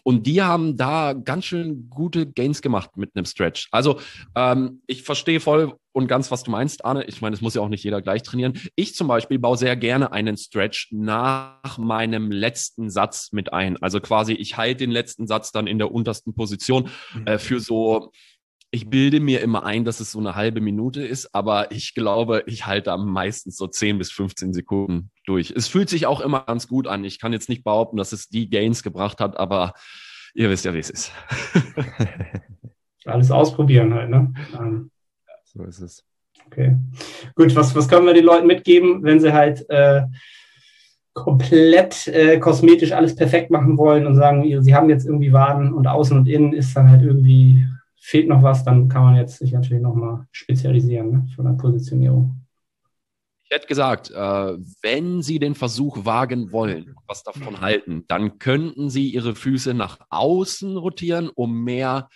[0.03, 3.69] Und die haben da ganz schön gute Gains gemacht mit einem Stretch.
[3.73, 4.01] Also
[4.35, 7.05] ähm, ich verstehe voll und ganz, was du meinst, Arne.
[7.05, 8.61] Ich meine, es muss ja auch nicht jeder gleich trainieren.
[8.77, 13.83] Ich zum Beispiel baue sehr gerne einen Stretch nach meinem letzten Satz mit ein.
[13.83, 16.91] Also quasi, ich halte den letzten Satz dann in der untersten Position
[17.25, 18.13] äh, für so
[18.71, 22.43] ich bilde mir immer ein, dass es so eine halbe Minute ist, aber ich glaube,
[22.47, 25.53] ich halte am meisten so 10 bis 15 Sekunden durch.
[25.57, 27.05] Es fühlt sich auch immer ganz gut an.
[27.05, 29.73] Ich kann jetzt nicht behaupten, dass es die Gains gebracht hat, aber
[30.35, 31.13] ihr wisst ja, wie es ist.
[33.05, 34.35] Alles ausprobieren halt, ne?
[34.59, 34.91] Ähm,
[35.45, 36.05] so ist es.
[36.47, 36.77] Okay.
[37.35, 40.03] Gut, was, was können wir den Leuten mitgeben, wenn sie halt äh,
[41.13, 45.87] komplett äh, kosmetisch alles perfekt machen wollen und sagen, sie haben jetzt irgendwie Waden und
[45.87, 47.67] außen und innen ist dann halt irgendwie
[48.07, 52.41] fehlt noch was, dann kann man jetzt sich natürlich nochmal spezialisieren ne, von der Positionierung.
[53.43, 54.15] Ich hätte gesagt, äh,
[54.83, 59.99] wenn Sie den Versuch wagen wollen, was davon halten, dann könnten Sie Ihre Füße nach
[60.11, 62.09] außen rotieren, um mehr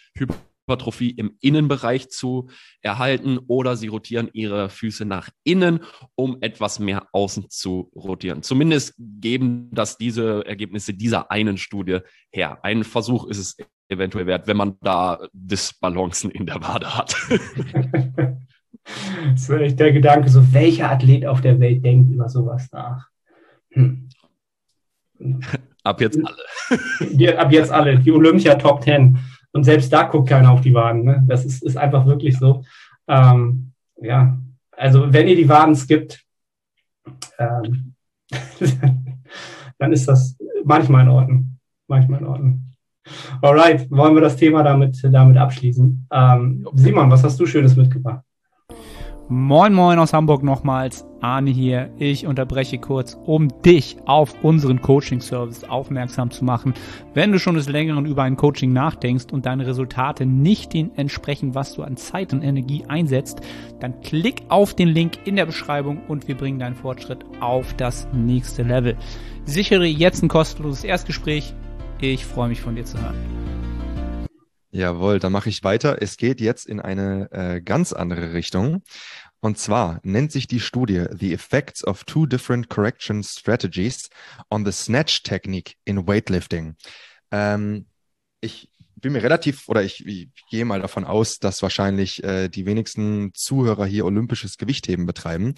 [0.71, 2.49] Hypertrophie im Innenbereich zu
[2.81, 5.81] erhalten, oder Sie rotieren Ihre Füße nach innen,
[6.15, 8.43] um etwas mehr außen zu rotieren.
[8.43, 11.99] Zumindest geben das diese Ergebnisse dieser einen Studie
[12.31, 12.59] her.
[12.63, 13.57] Ein Versuch ist es
[13.89, 17.17] eventuell wert, wenn man da Disbalancen in der Wade hat.
[19.33, 23.09] das ist echt der Gedanke, so welcher Athlet auf der Welt denkt über sowas nach.
[23.73, 24.09] Hm.
[25.83, 27.39] Ab jetzt alle.
[27.39, 29.19] Ab jetzt alle, die Olympia Top 10.
[29.53, 31.05] Und selbst da guckt keiner auf die Waden.
[31.05, 31.25] Ne?
[31.27, 32.65] Das ist, ist einfach wirklich so.
[33.09, 34.39] Ähm, ja,
[34.77, 36.25] also wenn ihr die Waden skippt,
[37.39, 37.95] ähm,
[39.79, 41.59] dann ist das manchmal in Ordnung.
[41.89, 42.71] Manchmal in Ordnung.
[43.43, 46.07] Alright, wollen wir das Thema damit, damit abschließen.
[46.13, 48.25] Ähm, Simon, was hast du Schönes mitgebracht?
[49.33, 51.89] Moin Moin aus Hamburg nochmals, Arne hier.
[51.99, 56.75] Ich unterbreche kurz, um dich auf unseren Coaching-Service aufmerksam zu machen.
[57.15, 61.55] Wenn du schon des Längeren über ein Coaching nachdenkst und deine Resultate nicht den entsprechen,
[61.55, 63.41] was du an Zeit und Energie einsetzt,
[63.79, 68.09] dann klick auf den Link in der Beschreibung und wir bringen deinen Fortschritt auf das
[68.13, 68.97] nächste Level.
[69.45, 71.55] Sichere jetzt ein kostenloses Erstgespräch
[72.01, 73.50] ich freue mich von dir zu hören.
[74.73, 76.01] Jawohl, dann mache ich weiter.
[76.01, 78.83] Es geht jetzt in eine äh, ganz andere Richtung.
[79.41, 84.11] Und zwar nennt sich die Studie The Effects of Two Different Correction Strategies
[84.51, 86.77] on the Snatch Technique in Weightlifting.
[87.31, 87.87] Ähm,
[88.41, 88.70] ich
[89.01, 93.33] bin mir relativ, oder ich, ich, gehe mal davon aus, dass wahrscheinlich äh, die wenigsten
[93.35, 95.55] Zuhörer hier olympisches Gewichtheben betreiben.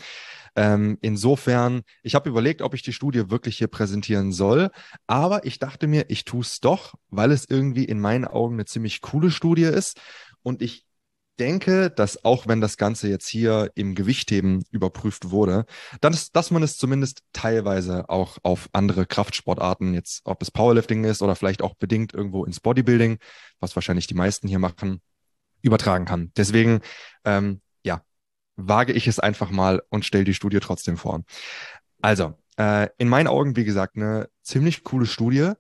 [0.55, 4.70] Ähm, insofern, ich habe überlegt, ob ich die Studie wirklich hier präsentieren soll,
[5.07, 8.66] aber ich dachte mir, ich tue es doch, weil es irgendwie in meinen Augen eine
[8.66, 9.98] ziemlich coole Studie ist
[10.42, 10.85] und ich
[11.42, 15.66] denke, dass auch wenn das Ganze jetzt hier im Gewichtheben überprüft wurde,
[16.00, 21.05] dann ist, dass man es zumindest teilweise auch auf andere Kraftsportarten, jetzt ob es Powerlifting
[21.05, 23.18] ist oder vielleicht auch bedingt irgendwo ins Bodybuilding,
[23.61, 25.00] was wahrscheinlich die meisten hier machen,
[25.61, 26.33] übertragen kann.
[26.37, 26.81] Deswegen
[27.24, 27.61] ähm,
[28.57, 31.22] wage ich es einfach mal und stelle die Studie trotzdem vor.
[32.00, 35.52] Also, äh, in meinen Augen, wie gesagt, eine ziemlich coole Studie,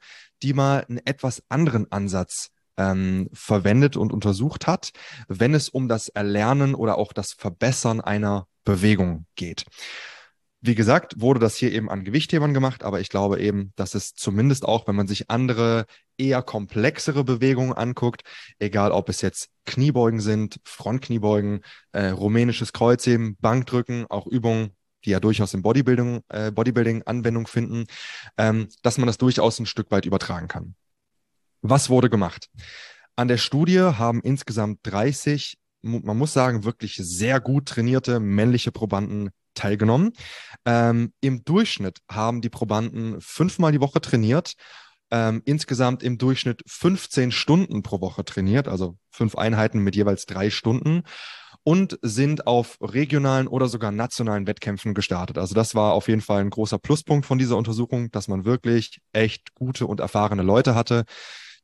[0.42, 4.90] die mal einen etwas anderen Ansatz ähm, verwendet und untersucht hat,
[5.28, 9.64] wenn es um das Erlernen oder auch das Verbessern einer Bewegung geht.
[10.64, 14.14] Wie gesagt, wurde das hier eben an Gewichthebern gemacht, aber ich glaube eben, dass es
[14.14, 18.22] zumindest auch, wenn man sich andere eher komplexere Bewegungen anguckt,
[18.60, 24.70] egal ob es jetzt Kniebeugen sind, Frontkniebeugen, äh, rumänisches Kreuzheben, Bankdrücken, auch Übungen,
[25.04, 27.86] die ja durchaus im Bodybuilding, äh, Bodybuilding Anwendung finden,
[28.38, 30.76] ähm, dass man das durchaus ein Stück weit übertragen kann.
[31.62, 32.48] Was wurde gemacht?
[33.14, 39.30] An der Studie haben insgesamt 30, man muss sagen, wirklich sehr gut trainierte männliche Probanden
[39.54, 40.12] teilgenommen.
[40.64, 44.54] Ähm, Im Durchschnitt haben die Probanden fünfmal die Woche trainiert,
[45.12, 50.50] ähm, insgesamt im Durchschnitt 15 Stunden pro Woche trainiert, also fünf Einheiten mit jeweils drei
[50.50, 51.02] Stunden
[51.64, 55.38] und sind auf regionalen oder sogar nationalen Wettkämpfen gestartet.
[55.38, 59.00] Also das war auf jeden Fall ein großer Pluspunkt von dieser Untersuchung, dass man wirklich
[59.12, 61.04] echt gute und erfahrene Leute hatte,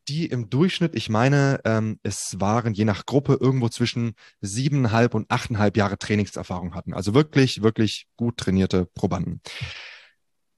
[0.08, 5.30] die im Durchschnitt, ich meine, ähm, es waren je nach Gruppe irgendwo zwischen siebeneinhalb und
[5.30, 6.94] achteinhalb Jahre Trainingserfahrung hatten.
[6.94, 9.40] Also wirklich, wirklich gut trainierte Probanden.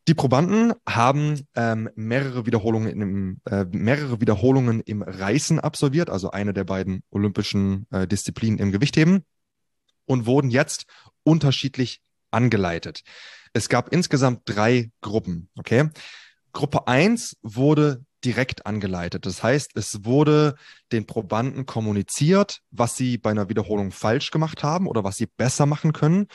[0.08, 6.52] Die Probanden haben ähm, mehrere Wiederholungen im äh, mehrere Wiederholungen im Reißen absolviert, also eine
[6.52, 9.24] der beiden olympischen äh, Disziplinen im Gewichtheben
[10.06, 10.86] und wurden jetzt
[11.22, 13.02] unterschiedlich angeleitet.
[13.52, 15.90] Es gab insgesamt drei Gruppen, okay?
[16.52, 19.26] Gruppe eins wurde direkt angeleitet.
[19.26, 20.54] Das heißt, es wurde
[20.92, 25.66] den Probanden kommuniziert, was sie bei einer Wiederholung falsch gemacht haben oder was sie besser
[25.66, 26.26] machen können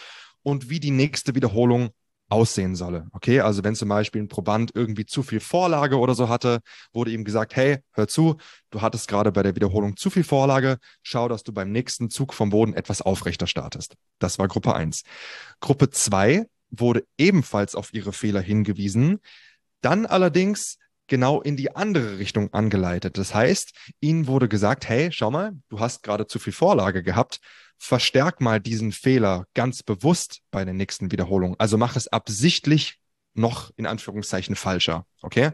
[0.43, 1.89] und wie die nächste Wiederholung
[2.27, 3.07] aussehen solle.
[3.11, 6.59] Okay, also wenn zum Beispiel ein Proband irgendwie zu viel Vorlage oder so hatte,
[6.91, 8.37] wurde ihm gesagt, hey, hör zu,
[8.71, 12.33] du hattest gerade bei der Wiederholung zu viel Vorlage, schau, dass du beim nächsten Zug
[12.33, 13.95] vom Boden etwas aufrechter startest.
[14.17, 15.03] Das war Gruppe 1.
[15.59, 19.19] Gruppe 2 wurde ebenfalls auf ihre Fehler hingewiesen,
[19.81, 23.17] dann allerdings genau in die andere Richtung angeleitet.
[23.17, 27.39] Das heißt, ihnen wurde gesagt, hey, schau mal, du hast gerade zu viel Vorlage gehabt,
[27.77, 31.55] verstärk mal diesen Fehler ganz bewusst bei der nächsten Wiederholung.
[31.59, 32.99] Also mach es absichtlich
[33.33, 35.05] noch in Anführungszeichen falscher.
[35.21, 35.51] Okay?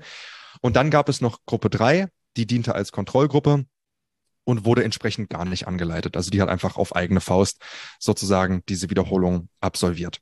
[0.62, 3.66] Und dann gab es noch Gruppe drei, die diente als Kontrollgruppe
[4.44, 6.16] und wurde entsprechend gar nicht angeleitet.
[6.16, 7.62] Also die hat einfach auf eigene Faust
[8.00, 10.20] sozusagen diese Wiederholung absolviert.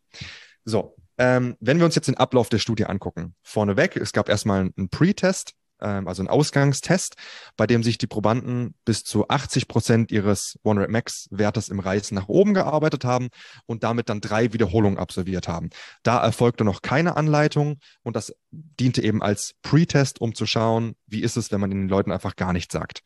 [0.65, 4.61] So, ähm, wenn wir uns jetzt den Ablauf der Studie angucken, vorneweg, es gab erstmal
[4.61, 7.15] einen Pre-Test, ähm, also ein Ausgangstest,
[7.57, 11.81] bei dem sich die Probanden bis zu 80 Prozent ihres One Rep Max Wertes im
[11.81, 13.27] Reißen nach oben gearbeitet haben
[13.65, 15.69] und damit dann drei Wiederholungen absolviert haben.
[16.03, 21.21] Da erfolgte noch keine Anleitung und das diente eben als Pre-Test, um zu schauen, wie
[21.21, 23.01] ist es, wenn man den Leuten einfach gar nichts sagt.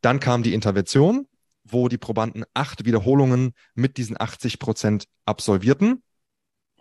[0.00, 1.26] Dann kam die Intervention,
[1.64, 6.02] wo die Probanden acht Wiederholungen mit diesen 80 Prozent absolvierten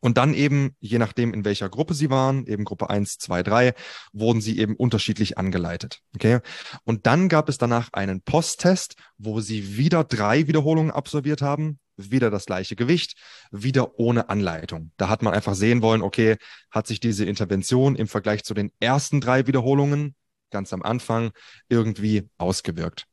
[0.01, 3.73] und dann eben, je nachdem, in welcher Gruppe sie waren, eben Gruppe 1, 2, 3,
[4.13, 5.99] wurden sie eben unterschiedlich angeleitet.
[6.15, 6.39] Okay.
[6.83, 12.29] Und dann gab es danach einen Posttest, wo sie wieder drei Wiederholungen absolviert haben, wieder
[12.29, 13.15] das gleiche Gewicht,
[13.51, 14.91] wieder ohne Anleitung.
[14.97, 16.37] Da hat man einfach sehen wollen, okay,
[16.69, 20.15] hat sich diese Intervention im Vergleich zu den ersten drei Wiederholungen
[20.51, 21.31] ganz am Anfang
[21.69, 23.05] irgendwie ausgewirkt.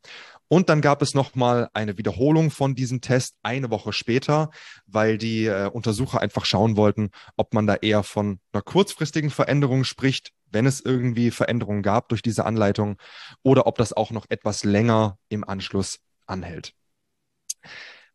[0.49, 4.51] Und dann gab es nochmal eine Wiederholung von diesem Test eine Woche später,
[4.87, 9.85] weil die äh, Untersucher einfach schauen wollten, ob man da eher von einer kurzfristigen Veränderung
[9.85, 12.97] spricht, wenn es irgendwie Veränderungen gab durch diese Anleitung,
[13.43, 16.73] oder ob das auch noch etwas länger im Anschluss anhält.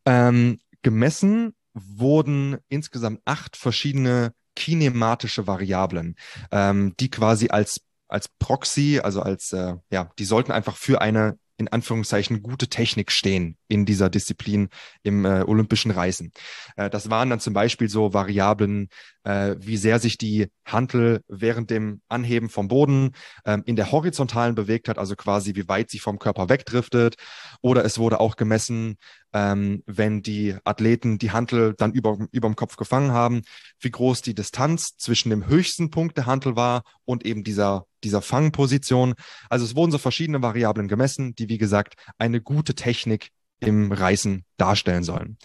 [0.06, 6.16] Ähm, gemessen wurden insgesamt acht verschiedene kinematische Variablen,
[6.52, 11.38] ähm, die quasi als als Proxy, also als äh, ja, die sollten einfach für eine
[11.60, 14.68] in Anführungszeichen gute Technik stehen in dieser Disziplin
[15.04, 16.34] im äh, olympischen Reisen.
[16.76, 18.90] Äh, das waren dann zum Beispiel so Variablen,
[19.24, 23.12] äh, wie sehr sich die Hantel während dem Anheben vom Boden
[23.46, 27.16] ähm, in der horizontalen bewegt hat, also quasi wie weit sie vom Körper wegdriftet.
[27.62, 28.98] Oder es wurde auch gemessen,
[29.34, 33.42] ähm, wenn die Athleten die Hantel dann über, überm Kopf gefangen haben,
[33.80, 38.24] wie groß die Distanz zwischen dem höchsten Punkt der Hantel war und eben dieser, dieser
[38.24, 39.14] Fangposition.
[39.50, 43.30] Also es wurden so verschiedene Variablen gemessen, die, wie gesagt, eine gute Technik
[43.60, 45.38] im Reißen darstellen sollen.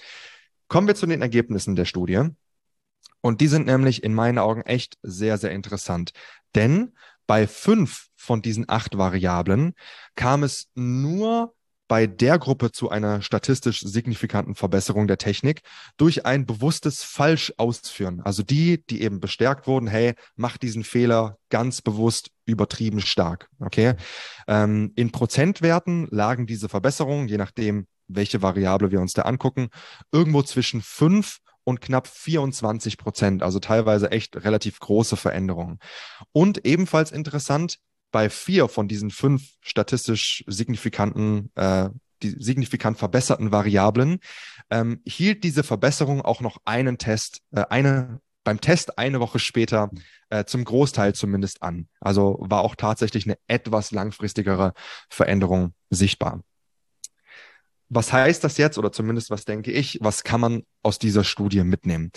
[0.68, 2.22] Kommen wir zu den Ergebnissen der Studie.
[3.20, 6.12] Und die sind nämlich in meinen Augen echt sehr, sehr interessant.
[6.54, 6.92] Denn
[7.26, 9.74] bei fünf von diesen acht Variablen
[10.14, 11.54] kam es nur
[11.86, 15.60] bei der Gruppe zu einer statistisch signifikanten Verbesserung der Technik
[15.96, 18.20] durch ein bewusstes Falsch-Ausführen.
[18.22, 23.48] Also die, die eben bestärkt wurden, hey, mach diesen Fehler ganz bewusst übertrieben stark.
[23.60, 23.94] Okay.
[24.48, 29.68] Ähm, in Prozentwerten lagen diese Verbesserungen, je nachdem, welche Variable wir uns da angucken,
[30.12, 35.78] irgendwo zwischen fünf und knapp 24 Prozent, also teilweise echt relativ große Veränderungen.
[36.32, 37.78] Und ebenfalls interessant,
[38.12, 41.88] bei vier von diesen fünf statistisch signifikanten, äh,
[42.22, 44.20] die signifikant verbesserten Variablen,
[44.70, 49.90] ähm, hielt diese Verbesserung auch noch einen Test, äh, eine beim Test eine Woche später
[50.28, 51.88] äh, zum Großteil zumindest an.
[51.98, 54.74] Also war auch tatsächlich eine etwas langfristigere
[55.08, 56.42] Veränderung sichtbar.
[57.94, 61.62] Was heißt das jetzt oder zumindest was denke ich, was kann man aus dieser Studie
[61.62, 62.10] mitnehmen?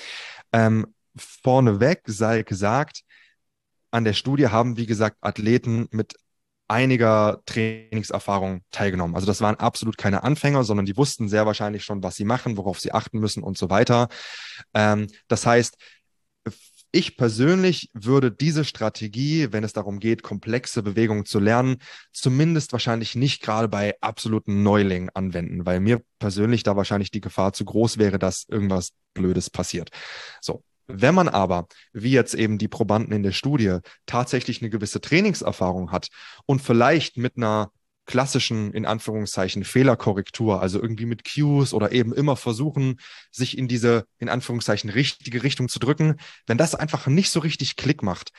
[0.52, 3.02] Ähm, vorneweg sei gesagt,
[3.92, 6.16] an der Studie haben, wie gesagt, Athleten mit
[6.68, 9.16] einiger Trainingserfahrung teilgenommen.
[9.16, 12.58] Also das waren absolut keine Anfänger, sondern die wussten sehr wahrscheinlich schon, was sie machen,
[12.58, 14.10] worauf sie achten müssen und so weiter.
[14.74, 15.78] Ähm, das heißt,
[16.92, 21.78] ich persönlich würde diese Strategie, wenn es darum geht, komplexe Bewegungen zu lernen,
[22.12, 27.54] zumindest wahrscheinlich nicht gerade bei absoluten Neulingen anwenden, weil mir persönlich da wahrscheinlich die Gefahr
[27.54, 29.90] zu groß wäre, dass irgendwas Blödes passiert.
[30.42, 30.64] So.
[30.90, 35.92] Wenn man aber, wie jetzt eben die Probanden in der Studie, tatsächlich eine gewisse Trainingserfahrung
[35.92, 36.08] hat
[36.46, 37.72] und vielleicht mit einer
[38.08, 42.99] klassischen, in Anführungszeichen, Fehlerkorrektur, also irgendwie mit Cues oder eben immer versuchen,
[43.32, 46.16] sich in diese, in Anführungszeichen, richtige Richtung zu drücken,
[46.47, 48.32] wenn das einfach nicht so richtig Klick macht,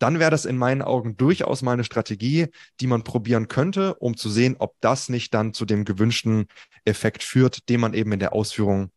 [0.00, 2.48] dann wäre das in meinen Augen durchaus mal eine Strategie,
[2.80, 6.46] die man probieren könnte, um zu sehen, ob das nicht dann zu dem gewünschten
[6.84, 8.90] Effekt führt, den man eben in der Ausführung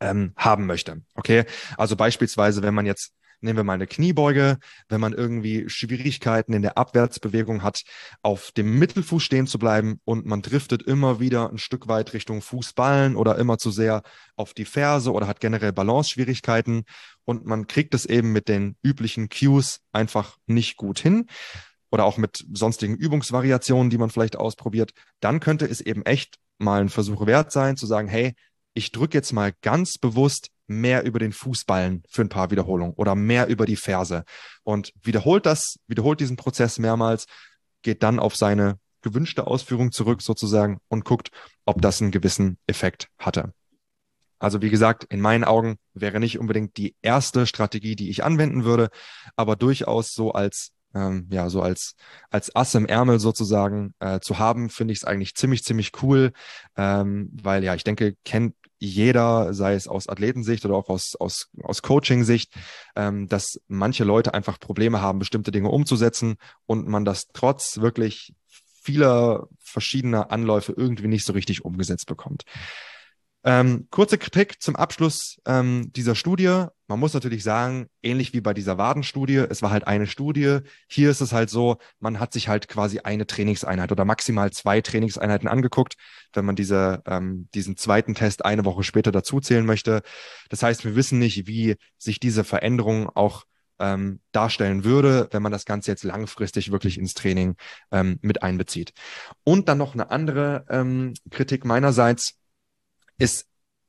[0.00, 1.02] ähm, haben möchte.
[1.14, 1.44] Okay,
[1.76, 3.12] also beispielsweise, wenn man jetzt
[3.44, 7.82] nehmen wir mal eine Kniebeuge, wenn man irgendwie Schwierigkeiten in der Abwärtsbewegung hat,
[8.22, 12.42] auf dem Mittelfuß stehen zu bleiben und man driftet immer wieder ein Stück weit Richtung
[12.42, 14.02] Fußballen oder immer zu sehr
[14.36, 16.84] auf die Ferse oder hat generell Balance-Schwierigkeiten
[17.24, 21.26] und man kriegt es eben mit den üblichen Cues einfach nicht gut hin
[21.90, 26.80] oder auch mit sonstigen Übungsvariationen, die man vielleicht ausprobiert, dann könnte es eben echt mal
[26.80, 28.34] ein Versuch wert sein, zu sagen, hey,
[28.74, 33.14] ich drücke jetzt mal ganz bewusst mehr über den Fußballen für ein paar Wiederholungen oder
[33.14, 34.24] mehr über die Ferse
[34.62, 37.26] und wiederholt das, wiederholt diesen Prozess mehrmals,
[37.82, 41.30] geht dann auf seine gewünschte Ausführung zurück sozusagen und guckt,
[41.66, 43.52] ob das einen gewissen Effekt hatte.
[44.38, 48.64] Also wie gesagt, in meinen Augen wäre nicht unbedingt die erste Strategie, die ich anwenden
[48.64, 48.90] würde,
[49.36, 51.94] aber durchaus so als ähm, ja so als
[52.30, 56.32] als Ass im Ärmel sozusagen äh, zu haben, finde ich es eigentlich ziemlich ziemlich cool,
[56.76, 58.54] ähm, weil ja ich denke kennt
[58.84, 62.52] jeder, sei es aus Athletensicht oder auch aus, aus, aus Coaching-Sicht,
[62.96, 68.34] ähm, dass manche Leute einfach Probleme haben, bestimmte Dinge umzusetzen und man das trotz wirklich
[68.82, 72.44] vieler verschiedener Anläufe irgendwie nicht so richtig umgesetzt bekommt.
[73.46, 76.64] Ähm, kurze Kritik zum Abschluss ähm, dieser Studie.
[76.86, 80.60] Man muss natürlich sagen, ähnlich wie bei dieser Wadenstudie, es war halt eine Studie.
[80.88, 84.80] Hier ist es halt so, man hat sich halt quasi eine Trainingseinheit oder maximal zwei
[84.80, 85.96] Trainingseinheiten angeguckt,
[86.32, 90.00] wenn man diese, ähm, diesen zweiten Test eine Woche später dazuzählen möchte.
[90.48, 93.44] Das heißt, wir wissen nicht, wie sich diese Veränderung auch
[93.78, 97.56] ähm, darstellen würde, wenn man das Ganze jetzt langfristig wirklich ins Training
[97.90, 98.94] ähm, mit einbezieht.
[99.42, 102.38] Und dann noch eine andere ähm, Kritik meinerseits
[103.18, 103.46] ist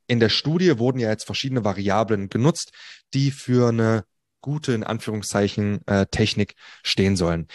[0.08, 2.72] in der Studie wurden ja jetzt verschiedene Variablen genutzt,
[3.14, 4.06] die für eine
[4.42, 7.48] gute, in Anführungszeichen, äh, Technik stehen sollen.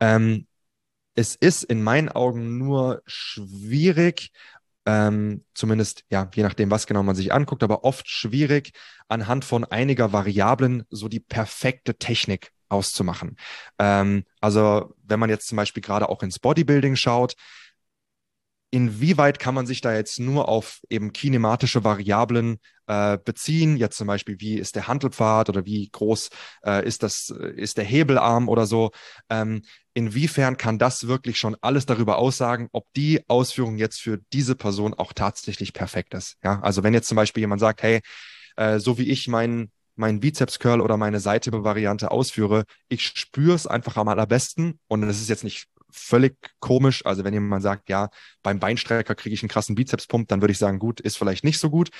[0.00, 0.46] Ähm,
[1.14, 4.30] es ist in meinen Augen nur schwierig,
[4.86, 8.72] ähm, zumindest ja, je nachdem, was genau man sich anguckt, aber oft schwierig,
[9.08, 13.36] anhand von einiger Variablen so die perfekte Technik auszumachen.
[13.78, 17.34] Ähm, also wenn man jetzt zum Beispiel gerade auch ins Bodybuilding schaut,
[18.70, 23.76] inwieweit kann man sich da jetzt nur auf eben kinematische Variablen äh, beziehen?
[23.76, 26.30] Jetzt zum Beispiel, wie ist der Handelpfad oder wie groß
[26.64, 28.90] äh, ist das, äh, ist der Hebelarm oder so?
[29.30, 29.62] Ähm,
[29.94, 34.94] inwiefern kann das wirklich schon alles darüber aussagen, ob die Ausführung jetzt für diese Person
[34.94, 36.36] auch tatsächlich perfekt ist?
[36.44, 38.00] Ja, also wenn jetzt zum Beispiel jemand sagt, hey,
[38.56, 43.66] äh, so wie ich meinen meinen Bizeps Curl oder meine Seithebe-Variante ausführe, ich spüre es
[43.66, 47.04] einfach am allerbesten und es ist jetzt nicht völlig komisch.
[47.04, 48.10] Also wenn jemand sagt, ja,
[48.42, 51.58] beim Beinstrecker kriege ich einen krassen Bizepspump, dann würde ich sagen, gut, ist vielleicht nicht
[51.58, 51.90] so gut.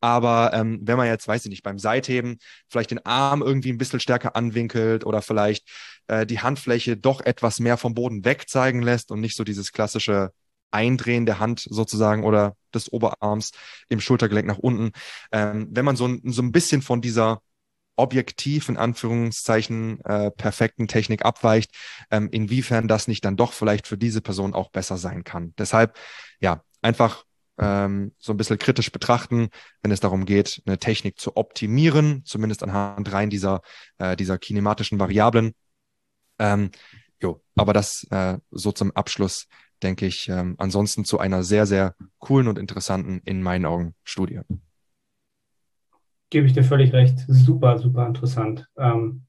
[0.00, 2.38] Aber ähm, wenn man jetzt, weiß ich nicht, beim Seitheben
[2.68, 5.68] vielleicht den Arm irgendwie ein bisschen stärker anwinkelt oder vielleicht
[6.08, 10.32] äh, die Handfläche doch etwas mehr vom Boden wegzeigen lässt und nicht so dieses klassische
[10.70, 13.52] Eindrehen der Hand sozusagen oder des Oberarms
[13.88, 14.92] im Schultergelenk nach unten.
[15.32, 17.40] Ähm, wenn man so, so ein bisschen von dieser
[17.98, 21.72] objektiv in Anführungszeichen äh, perfekten Technik abweicht,
[22.10, 25.54] ähm, inwiefern das nicht dann doch vielleicht für diese Person auch besser sein kann.
[25.58, 25.96] Deshalb,
[26.40, 27.24] ja, einfach
[27.58, 29.48] ähm, so ein bisschen kritisch betrachten,
[29.82, 33.62] wenn es darum geht, eine Technik zu optimieren, zumindest anhand rein dieser,
[33.98, 35.54] äh, dieser kinematischen Variablen.
[36.38, 36.70] Ähm,
[37.20, 39.46] jo, aber das äh, so zum Abschluss,
[39.82, 44.40] denke ich, ähm, ansonsten zu einer sehr, sehr coolen und interessanten, in meinen Augen, Studie
[46.30, 47.18] gebe ich dir völlig recht.
[47.26, 48.68] Super, super interessant.
[48.78, 49.22] Ähm,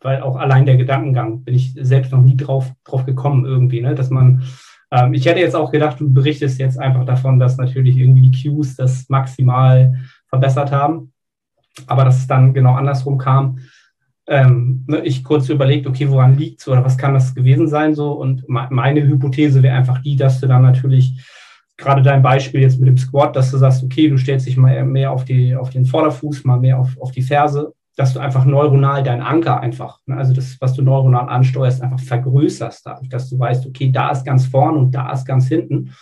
[0.00, 3.94] weil auch allein der Gedankengang bin ich selbst noch nie drauf, drauf gekommen irgendwie, ne?
[3.94, 4.42] dass man,
[4.90, 8.48] ähm, ich hätte jetzt auch gedacht, du berichtest jetzt einfach davon, dass natürlich irgendwie die
[8.48, 9.94] Cues das maximal
[10.28, 11.12] verbessert haben.
[11.86, 13.58] aber dass es dann genau andersrum kam.
[14.26, 17.94] Ähm, ne, ich kurz überlegt, okay, woran liegt es oder was kann das gewesen sein
[17.94, 21.20] so und meine Hypothese wäre einfach die, dass du dann natürlich
[21.76, 24.84] gerade dein Beispiel jetzt mit dem Squat, dass du sagst, okay, du stellst dich mal
[24.84, 28.44] mehr auf, die, auf den Vorderfuß, mal mehr auf, auf die Ferse, dass du einfach
[28.44, 33.28] neuronal deinen Anker einfach, ne, also das, was du neuronal ansteuerst, einfach vergrößerst dadurch, dass
[33.30, 35.92] du weißt, okay, da ist ganz vorne und da ist ganz hinten.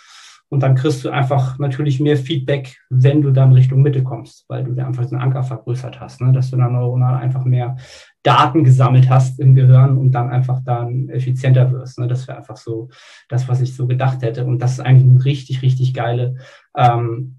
[0.53, 4.63] Und dann kriegst du einfach natürlich mehr Feedback, wenn du dann Richtung Mitte kommst, weil
[4.63, 6.31] du dir einfach den Anker vergrößert hast, ne?
[6.31, 7.75] dass du dann neuronal einfach mehr
[8.21, 11.97] Daten gesammelt hast im Gehirn und dann einfach dann effizienter wirst.
[11.97, 12.05] Ne?
[12.05, 12.89] Das wäre einfach so
[13.29, 14.45] das, was ich so gedacht hätte.
[14.45, 16.35] Und das ist eigentlich eine richtig, richtig geile
[16.77, 17.37] ähm,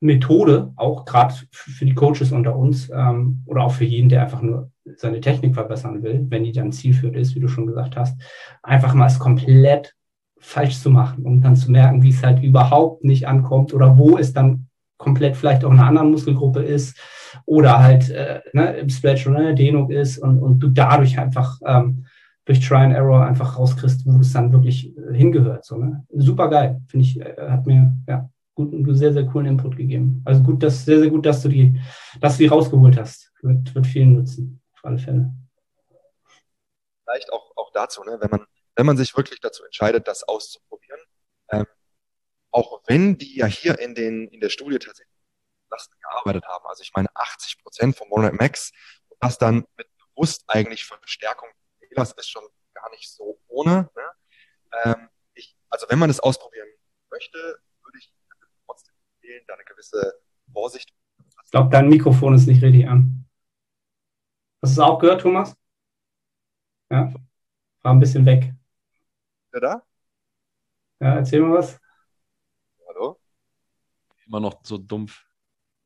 [0.00, 4.42] Methode, auch gerade für die Coaches unter uns ähm, oder auch für jeden, der einfach
[4.42, 8.20] nur seine Technik verbessern will, wenn die dann zielführend ist, wie du schon gesagt hast,
[8.62, 9.94] einfach mal es komplett
[10.44, 14.18] falsch zu machen, um dann zu merken, wie es halt überhaupt nicht ankommt oder wo
[14.18, 14.68] es dann
[14.98, 16.98] komplett vielleicht auch in einer anderen Muskelgruppe ist
[17.46, 21.18] oder halt äh, ne, im Stretch oder in der Dehnung ist und, und du dadurch
[21.18, 22.04] einfach ähm,
[22.44, 25.64] durch Try and Error einfach rauskriegst, wo es dann wirklich äh, hingehört.
[25.64, 26.04] So, ne?
[26.10, 30.20] Super geil, finde ich, äh, hat mir ja gut, einen sehr, sehr coolen Input gegeben.
[30.26, 31.80] Also gut, das sehr, sehr gut, dass du die,
[32.20, 33.32] dass du die rausgeholt hast.
[33.40, 35.34] Wird, wird vielen nutzen, auf alle Fälle.
[37.04, 38.40] Vielleicht auch, auch dazu, ne, wenn man
[38.76, 41.00] wenn man sich wirklich dazu entscheidet, das auszuprobieren.
[41.50, 41.66] Ähm,
[42.50, 45.14] auch wenn die ja hier in, den, in der Studie tatsächlich
[45.70, 46.66] Lasten gearbeitet haben.
[46.66, 48.72] Also ich meine 80 Prozent vom Monat Max,
[49.20, 51.48] das dann mit bewusst eigentlich Verstärkung
[51.80, 52.44] des Fehlers ist schon
[52.74, 53.90] gar nicht so ohne.
[53.94, 54.10] Ne?
[54.84, 56.68] Ähm, ich, also wenn man das ausprobieren
[57.10, 57.38] möchte,
[57.82, 58.12] würde ich
[58.66, 60.20] trotzdem empfehlen, da eine gewisse
[60.52, 60.92] Vorsicht.
[61.44, 63.28] Ich glaube, dein Mikrofon ist nicht richtig an.
[64.62, 65.56] Hast du es auch gehört, Thomas?
[66.90, 67.12] Ja,
[67.82, 68.54] war ein bisschen weg
[69.54, 69.82] er da?
[71.00, 71.80] Ja, erzähl mal was.
[72.88, 73.18] Hallo?
[74.26, 75.24] Immer noch so dumpf.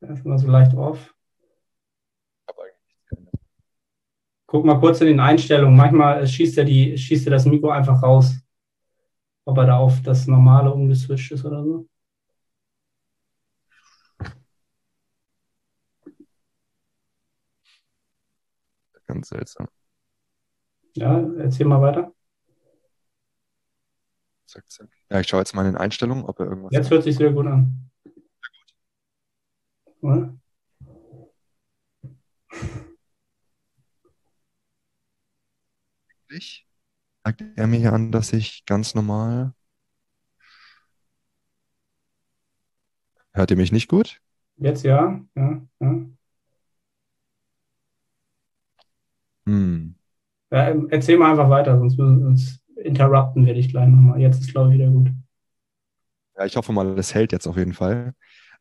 [0.01, 1.13] Immer so leicht off.
[4.51, 5.77] Guck mal kurz in den Einstellungen.
[5.77, 8.35] Manchmal schießt er, die, schießt er das Mikro einfach raus.
[9.45, 11.87] Ob er da auf das normale umgeswitcht ist oder so.
[19.05, 19.67] Ganz seltsam.
[20.95, 22.11] Ja, erzähl mal weiter.
[24.49, 24.89] Zack, zack.
[25.11, 26.71] Ja, ich schaue jetzt mal in den Einstellungen, ob er irgendwas.
[26.71, 27.91] Jetzt hört sich sehr gut an.
[29.85, 30.39] Sehr gut.
[36.29, 36.67] Ich
[37.23, 39.53] sagt er mir hier an, dass ich ganz normal.
[43.33, 44.19] Hört ihr mich nicht gut?
[44.57, 46.05] Jetzt ja, ja, ja.
[49.45, 49.95] Hm.
[50.51, 54.19] ja erzähl mal einfach weiter, sonst müssen wir uns interrupten werde ich gleich nochmal.
[54.19, 55.11] Jetzt ist, glaube ich, wieder gut.
[56.37, 58.13] Ja, ich hoffe mal, das hält jetzt auf jeden Fall.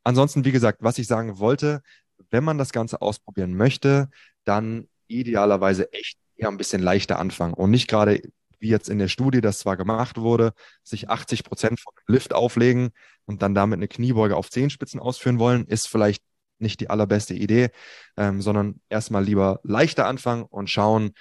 [0.04, 1.82] Ansonsten, wie gesagt, was ich sagen wollte,
[2.30, 4.08] wenn man das Ganze ausprobieren möchte,
[4.44, 8.20] dann idealerweise echt eher ein bisschen leichter anfangen und nicht gerade
[8.60, 10.52] wie jetzt in der Studie das zwar gemacht wurde,
[10.82, 12.90] sich 80 Prozent von Lift auflegen
[13.24, 16.22] und dann damit eine Kniebeuge auf Zehenspitzen ausführen wollen, ist vielleicht
[16.58, 17.70] nicht die allerbeste Idee,
[18.16, 21.12] ähm, sondern erstmal lieber leichter anfangen und schauen,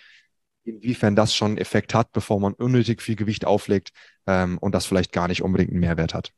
[0.68, 3.92] inwiefern das schon einen Effekt hat, bevor man unnötig viel Gewicht auflegt
[4.26, 6.32] ähm, und das vielleicht gar nicht unbedingt einen Mehrwert hat.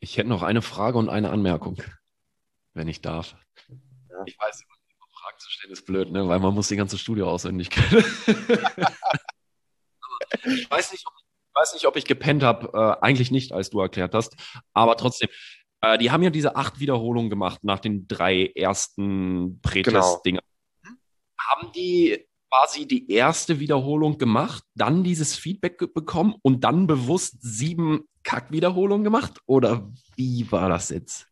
[0.00, 1.82] Ich hätte noch eine Frage und eine Anmerkung,
[2.74, 3.36] wenn ich darf.
[3.68, 4.22] Ja.
[4.26, 4.64] Ich weiß,
[5.24, 6.28] Fragen zu stellen ist blöd, ne?
[6.28, 8.04] weil man muss die ganze Studie auswendig kennen.
[10.44, 12.70] ich, weiß nicht, ob, ich weiß nicht, ob ich gepennt habe.
[12.74, 14.36] Äh, eigentlich nicht, als du erklärt hast.
[14.74, 15.30] Aber trotzdem,
[15.80, 20.42] äh, die haben ja diese acht Wiederholungen gemacht nach den drei ersten Prätest-Dingern.
[20.42, 20.53] Genau
[21.48, 28.04] haben die quasi die erste Wiederholung gemacht, dann dieses Feedback bekommen und dann bewusst sieben
[28.22, 29.40] Kackwiederholungen gemacht?
[29.46, 31.26] Oder wie war das jetzt?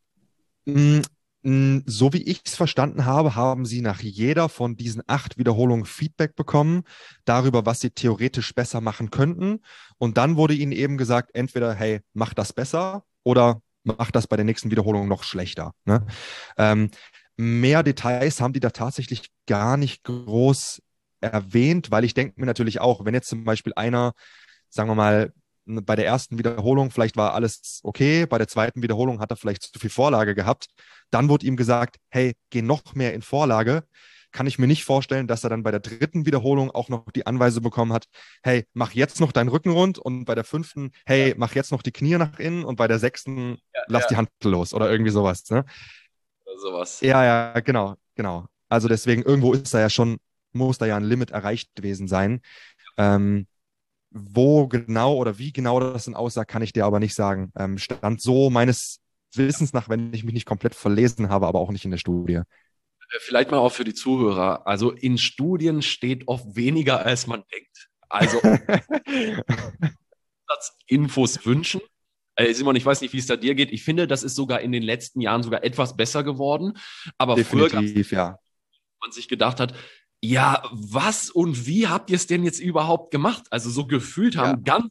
[0.65, 1.01] Mm,
[1.43, 5.87] mm, so wie ich es verstanden habe, haben sie nach jeder von diesen acht Wiederholungen
[5.87, 6.83] Feedback bekommen
[7.25, 9.61] darüber, was sie theoretisch besser machen könnten.
[9.99, 14.37] Und dann wurde ihnen eben gesagt, entweder, hey, mach das besser oder mach das bei
[14.37, 15.73] der nächsten Wiederholung noch schlechter.
[15.85, 16.07] Ne?
[16.57, 16.91] Ähm,
[17.37, 20.83] Mehr Details haben die da tatsächlich gar nicht groß
[21.21, 24.13] erwähnt, weil ich denke mir natürlich auch, wenn jetzt zum Beispiel einer,
[24.69, 25.33] sagen wir mal,
[25.65, 29.63] bei der ersten Wiederholung vielleicht war alles okay, bei der zweiten Wiederholung hat er vielleicht
[29.63, 30.67] zu viel Vorlage gehabt,
[31.11, 33.85] dann wurde ihm gesagt, hey, geh noch mehr in Vorlage.
[34.33, 37.27] Kann ich mir nicht vorstellen, dass er dann bei der dritten Wiederholung auch noch die
[37.27, 38.07] Anweisung bekommen hat,
[38.43, 41.83] hey, mach jetzt noch deinen Rücken rund und bei der fünften, hey, mach jetzt noch
[41.83, 44.09] die Knie nach innen und bei der sechsten, ja, lass ja.
[44.09, 45.49] die Hand los oder irgendwie sowas.
[45.51, 45.67] Ne?
[46.59, 47.01] Sowas.
[47.01, 48.47] Ja, ja, genau, genau.
[48.69, 50.19] Also deswegen, irgendwo ist da ja schon,
[50.53, 52.41] muss da ja ein Limit erreicht gewesen sein.
[52.97, 53.47] Ähm,
[54.11, 57.53] wo genau oder wie genau das dann aussah, kann ich dir aber nicht sagen.
[57.57, 59.01] Ähm, stand so meines
[59.35, 62.35] Wissens nach, wenn ich mich nicht komplett verlesen habe, aber auch nicht in der Studie.
[62.35, 62.45] Äh,
[63.19, 64.67] vielleicht mal auch für die Zuhörer.
[64.67, 67.89] Also in Studien steht oft weniger, als man denkt.
[68.09, 68.41] Also
[70.87, 71.81] Infos wünschen.
[72.37, 73.73] Äh, Simon, ich weiß nicht, wie es da dir geht.
[73.73, 76.75] Ich finde, das ist sogar in den letzten Jahren sogar etwas besser geworden.
[77.19, 78.39] Aber Definitiv, früher ja.
[79.01, 79.75] man sich gedacht hat,
[80.25, 83.45] ja, was und wie habt ihr es denn jetzt überhaupt gemacht?
[83.51, 84.79] Also so gefühlt haben ja.
[84.79, 84.89] ganz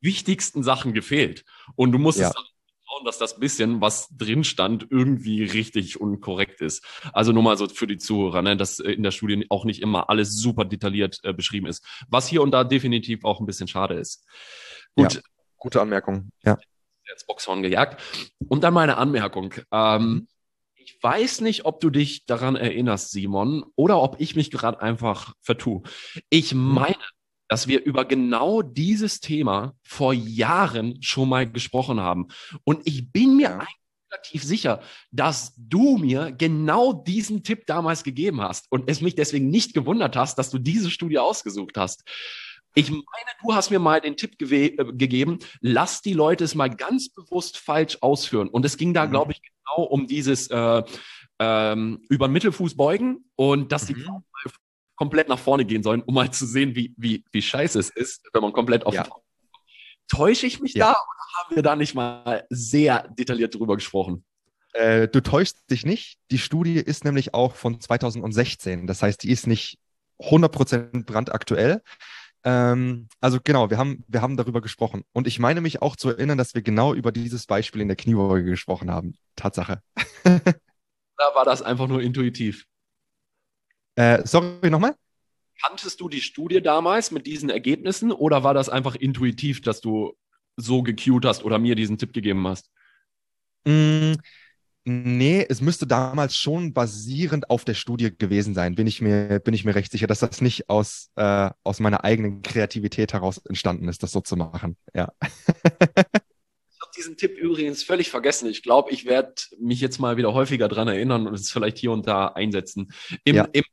[0.00, 1.44] wichtigsten Sachen gefehlt.
[1.74, 2.42] Und du musstest ja.
[2.86, 6.84] schauen, dass das bisschen, was drin stand, irgendwie richtig und korrekt ist.
[7.12, 10.08] Also nur mal so für die Zuhörer, ne, dass in der Studie auch nicht immer
[10.08, 11.84] alles super detailliert äh, beschrieben ist.
[12.08, 14.24] Was hier und da definitiv auch ein bisschen schade ist.
[14.94, 15.14] Gut.
[15.14, 15.20] Ja,
[15.56, 16.58] gute Anmerkung, ja.
[17.08, 18.02] Jetzt Boxhorn gejagt.
[18.48, 19.54] Und dann meine Anmerkung.
[19.70, 20.26] Ähm,
[20.74, 25.34] ich weiß nicht, ob du dich daran erinnerst, Simon, oder ob ich mich gerade einfach
[25.40, 25.82] vertue.
[26.30, 26.74] Ich mhm.
[26.74, 26.96] meine,
[27.48, 32.28] dass wir über genau dieses Thema vor Jahren schon mal gesprochen haben.
[32.64, 33.76] Und ich bin mir eigentlich
[34.10, 34.80] relativ sicher,
[35.10, 40.16] dass du mir genau diesen Tipp damals gegeben hast und es mich deswegen nicht gewundert
[40.16, 42.04] hast, dass du diese Studie ausgesucht hast.
[42.78, 43.02] Ich meine,
[43.42, 47.56] du hast mir mal den Tipp äh, gegeben, lass die Leute es mal ganz bewusst
[47.56, 48.48] falsch ausführen.
[48.48, 49.10] Und es ging da, mhm.
[49.10, 50.82] glaube ich, genau um dieses äh,
[51.38, 53.94] ähm, über den Mittelfuß beugen und dass mhm.
[53.94, 54.24] die Frauen
[54.94, 58.28] komplett nach vorne gehen sollen, um mal zu sehen, wie, wie, wie scheiße es ist,
[58.34, 59.06] wenn man komplett auf ja.
[60.08, 60.86] Täusche ich mich ja.
[60.86, 64.24] da oder haben wir da nicht mal sehr detailliert drüber gesprochen?
[64.74, 66.18] Äh, du täuschst dich nicht.
[66.30, 68.86] Die Studie ist nämlich auch von 2016.
[68.86, 69.78] Das heißt, die ist nicht
[70.20, 71.82] 100% brandaktuell.
[72.46, 75.02] Ähm, also genau, wir haben, wir haben darüber gesprochen.
[75.12, 77.96] Und ich meine mich auch zu erinnern, dass wir genau über dieses Beispiel in der
[77.96, 79.18] Kniebeuge gesprochen haben.
[79.34, 79.82] Tatsache.
[80.24, 82.64] da war das einfach nur intuitiv?
[83.96, 84.94] Äh, sorry, nochmal?
[85.60, 90.16] Kanntest du die Studie damals mit diesen Ergebnissen oder war das einfach intuitiv, dass du
[90.54, 92.70] so gecued hast oder mir diesen Tipp gegeben hast?
[93.64, 94.12] Mm,
[94.86, 99.52] nee, es müsste damals schon basierend auf der Studie gewesen sein, bin ich mir, bin
[99.52, 103.88] ich mir recht sicher, dass das nicht aus, äh, aus meiner eigenen Kreativität heraus entstanden
[103.88, 104.76] ist, das so zu machen.
[104.94, 105.12] Ja.
[105.22, 108.48] ich habe diesen Tipp übrigens völlig vergessen.
[108.48, 111.90] Ich glaube, ich werde mich jetzt mal wieder häufiger dran erinnern und es vielleicht hier
[111.90, 112.92] und da einsetzen.
[113.24, 113.48] Im, ja.
[113.52, 113.64] im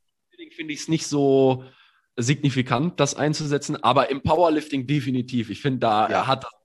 [0.54, 1.64] finde ich es nicht so
[2.16, 5.50] signifikant, das einzusetzen, aber im Powerlifting definitiv.
[5.50, 6.26] Ich finde, da ja.
[6.26, 6.63] hat Platz,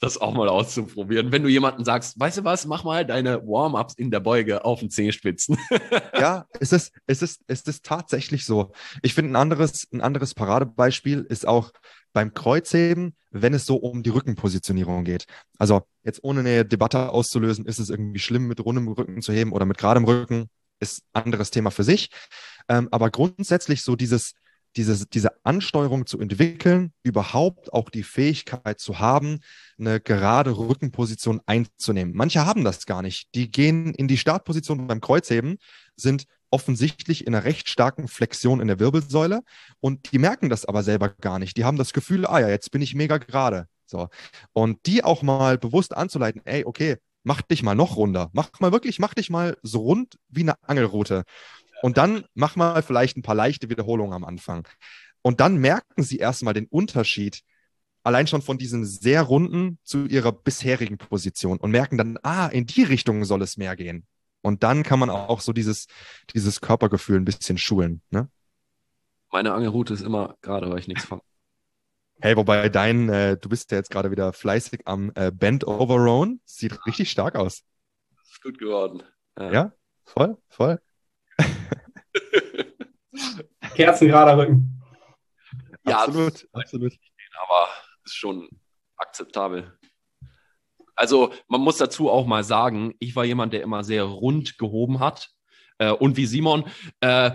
[0.00, 1.32] das auch mal auszuprobieren.
[1.32, 4.80] Wenn du jemanden sagst, weißt du was, mach mal deine Warm-ups in der Beuge auf
[4.80, 5.58] den Zehenspitzen.
[6.14, 8.72] ja, es ist, es ist, es ist tatsächlich so.
[9.02, 11.72] Ich finde ein anderes, ein anderes Paradebeispiel ist auch
[12.12, 15.26] beim Kreuzheben, wenn es so um die Rückenpositionierung geht.
[15.58, 19.52] Also jetzt ohne eine Debatte auszulösen, ist es irgendwie schlimm, mit rundem Rücken zu heben
[19.52, 20.48] oder mit geradem Rücken,
[20.80, 22.10] ist ein anderes Thema für sich.
[22.68, 24.34] Ähm, aber grundsätzlich so dieses,
[24.78, 29.40] diese, diese Ansteuerung zu entwickeln, überhaupt auch die Fähigkeit zu haben,
[29.76, 32.14] eine gerade Rückenposition einzunehmen.
[32.14, 33.34] Manche haben das gar nicht.
[33.34, 35.58] Die gehen in die Startposition beim Kreuzheben,
[35.96, 39.42] sind offensichtlich in einer recht starken Flexion in der Wirbelsäule
[39.80, 41.56] und die merken das aber selber gar nicht.
[41.56, 43.66] Die haben das Gefühl, ah ja, jetzt bin ich mega gerade.
[43.84, 44.08] So.
[44.52, 48.30] Und die auch mal bewusst anzuleiten, ey, okay, mach dich mal noch runder.
[48.32, 51.24] Mach mal wirklich, mach dich mal so rund wie eine Angelrute.
[51.82, 54.66] Und dann mach mal vielleicht ein paar leichte Wiederholungen am Anfang.
[55.22, 57.42] Und dann merken sie erstmal den Unterschied
[58.02, 62.66] allein schon von diesen sehr runden zu ihrer bisherigen Position und merken dann, ah, in
[62.66, 64.06] die Richtung soll es mehr gehen.
[64.40, 65.88] Und dann kann man auch so dieses,
[66.32, 68.02] dieses Körpergefühl ein bisschen schulen.
[68.10, 68.30] Ne?
[69.30, 71.22] Meine Angelroute ist immer gerade, weil ich nichts fange.
[72.20, 75.96] Hey, wobei dein, äh, du bist ja jetzt gerade wieder fleißig am äh, Bend Over
[75.96, 76.40] Roan.
[76.44, 77.62] Sieht richtig stark aus.
[78.16, 79.02] Das ist gut geworden.
[79.38, 79.72] Ja, ja
[80.04, 80.80] voll, voll.
[83.74, 84.82] Kerzengerader Rücken.
[85.86, 86.92] Ja, absolut, absolut.
[87.42, 87.68] Aber
[88.04, 88.48] ist schon
[88.96, 89.78] akzeptabel.
[90.94, 94.98] Also man muss dazu auch mal sagen, ich war jemand, der immer sehr rund gehoben
[94.98, 95.30] hat.
[95.78, 96.64] Äh, und wie Simon,
[97.00, 97.30] äh,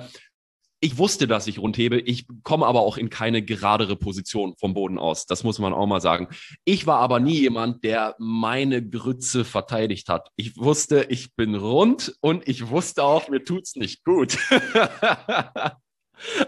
[0.83, 1.97] ich wusste, dass ich rund hebe.
[1.97, 5.25] Ich komme aber auch in keine geradere Position vom Boden aus.
[5.25, 6.27] Das muss man auch mal sagen.
[6.65, 10.27] Ich war aber nie jemand, der meine Grütze verteidigt hat.
[10.35, 14.37] Ich wusste, ich bin rund und ich wusste auch, mir tut's nicht gut.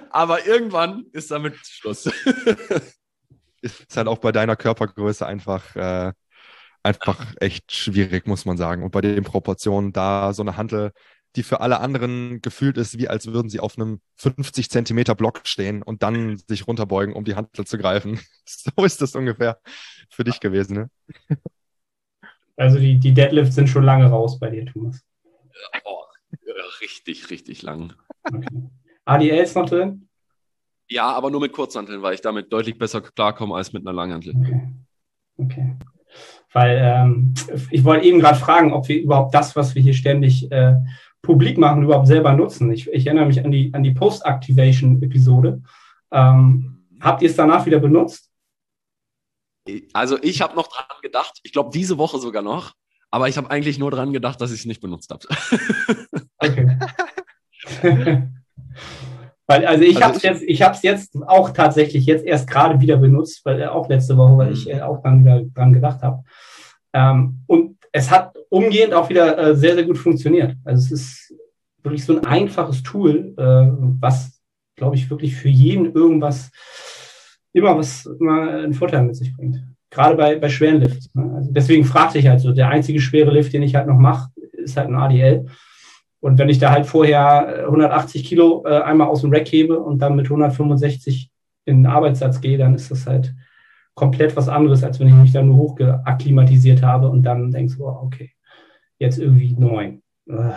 [0.09, 2.05] aber irgendwann ist damit Schluss.
[3.61, 6.11] ist halt auch bei deiner Körpergröße einfach, äh,
[6.83, 8.83] einfach echt schwierig, muss man sagen.
[8.83, 10.91] Und bei den Proportionen da so eine Handel
[11.36, 15.41] die für alle anderen gefühlt ist, wie als würden sie auf einem 50 Zentimeter Block
[15.43, 18.19] stehen und dann sich runterbeugen, um die Handel zu greifen.
[18.47, 19.59] So ist das ungefähr
[20.11, 20.89] für dich gewesen, ne?
[22.57, 25.03] Also die, die Deadlifts sind schon lange raus bei dir, Thomas.
[25.83, 26.03] Oh,
[26.79, 27.93] richtig, richtig lang.
[28.23, 28.69] Okay.
[29.05, 30.07] ADLs noch drin?
[30.88, 34.36] Ja, aber nur mit Kurzhanteln, weil ich damit deutlich besser klarkomme als mit einer Langhantel.
[34.36, 34.73] Okay.
[35.38, 35.75] okay.
[36.53, 37.33] Weil ähm,
[37.71, 40.75] ich wollte eben gerade fragen, ob wir überhaupt das, was wir hier ständig äh,
[41.26, 42.71] publik machen, überhaupt selber nutzen.
[42.71, 45.61] Ich, ich erinnere mich an die, an die Post-Activation-Episode.
[46.11, 48.30] Ähm, habt ihr es danach wieder benutzt?
[49.93, 52.73] Also ich habe noch dran gedacht, ich glaube diese Woche sogar noch,
[53.09, 55.26] aber ich habe eigentlich nur dran gedacht, dass ich es nicht benutzt habe.
[56.38, 56.78] Okay.
[59.47, 62.47] weil, also ich also habe es jetzt, ich habe es jetzt auch tatsächlich jetzt erst
[62.47, 64.71] gerade wieder benutzt, weil äh, auch letzte Woche, weil ich mhm.
[64.71, 66.23] äh, auch dran, wieder, dran gedacht habe.
[66.95, 70.55] Ähm, und es hat umgehend auch wieder äh, sehr, sehr gut funktioniert.
[70.63, 71.35] Also es ist
[71.83, 73.67] wirklich so ein einfaches Tool, äh,
[73.99, 74.41] was,
[74.77, 76.51] glaube ich, wirklich für jeden irgendwas
[77.51, 79.61] immer was immer einen Vorteil mit sich bringt.
[79.89, 81.13] Gerade bei, bei schweren Lifts.
[81.13, 81.33] Ne?
[81.35, 84.29] Also deswegen fragte ich halt so, der einzige schwere Lift, den ich halt noch mache,
[84.53, 85.45] ist halt ein ADL.
[86.21, 89.79] Und wenn ich da halt vorher 180 äh, Kilo äh, einmal aus dem Rack hebe
[89.79, 91.29] und dann mit 165
[91.65, 93.33] in den Arbeitssatz gehe, dann ist das halt
[93.95, 97.87] komplett was anderes, als wenn ich mich da nur hochgeakklimatisiert habe und dann denkst oh,
[98.03, 98.31] okay,
[98.99, 100.01] jetzt irgendwie neun.
[100.27, 100.51] Äh,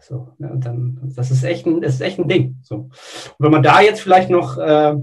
[0.00, 2.58] so, ja, und dann, das ist echt ein, das ist echt ein Ding.
[2.62, 2.76] So.
[2.76, 2.92] Und
[3.38, 4.94] wenn man da jetzt vielleicht noch äh,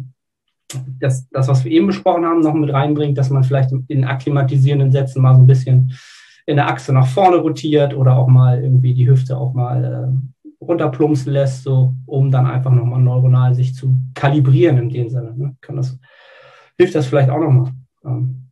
[1.00, 4.92] das, das, was wir eben besprochen haben, noch mit reinbringt, dass man vielleicht in akklimatisierenden
[4.92, 5.94] Sätzen mal so ein bisschen
[6.48, 10.64] in der Achse nach vorne rotiert oder auch mal irgendwie die Hüfte auch mal äh,
[10.64, 15.34] runterplumpsen lässt, so um dann einfach nochmal neuronal sich zu kalibrieren in dem Sinne.
[15.36, 15.56] Ne?
[15.62, 16.00] Kann das,
[16.78, 17.74] hilft das vielleicht auch nochmal,
[18.04, 18.52] ähm,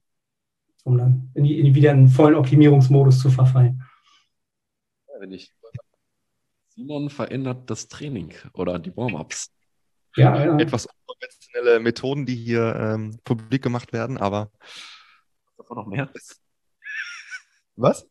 [0.83, 3.83] um dann in die, in die, wieder in den vollen Optimierungsmodus zu verfallen.
[5.19, 5.53] Wenn ich
[6.75, 9.53] Simon verändert das Training oder die Warm-ups.
[10.15, 10.57] Ja, ja.
[10.57, 14.51] Etwas unkonventionelle Methoden, die hier ähm, publik gemacht werden, aber.
[15.57, 16.11] Davon noch mehr?
[17.75, 18.07] Was?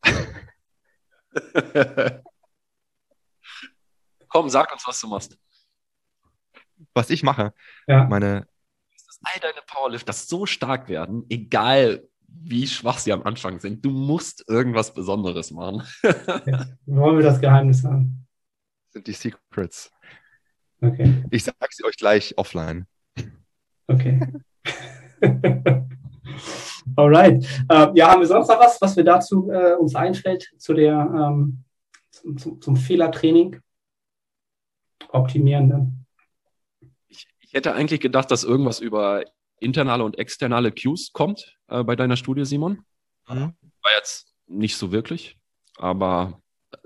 [4.29, 5.39] Komm, sag uns, was du machst.
[6.95, 7.55] Was ich mache.
[7.87, 8.05] Ja.
[8.05, 8.49] Meine.
[9.23, 13.85] All deine Powerlift, das so stark werden, egal wie schwach sie am Anfang sind.
[13.85, 15.83] Du musst irgendwas Besonderes machen.
[16.47, 16.67] ja.
[16.87, 18.27] Wollen wir das Geheimnis haben?
[18.87, 19.91] Das sind die Secrets.
[20.81, 21.23] Okay.
[21.31, 22.87] Ich sage sie euch gleich offline.
[23.87, 24.21] Okay.
[26.97, 27.45] Alright.
[27.69, 30.93] Äh, ja, haben wir sonst noch was, was wir dazu äh, uns einfällt zu der
[30.95, 31.65] ähm,
[32.11, 33.61] zum, zum, zum, Fehlertraining?
[35.09, 36.02] Optimieren dann.
[37.53, 39.25] Ich, hätte eigentlich gedacht, dass irgendwas über
[39.61, 42.79] internale und externe Cues kommt äh, bei deiner Studie, Simon.
[43.29, 43.53] Mhm.
[43.83, 45.39] War jetzt nicht so wirklich,
[45.77, 46.41] aber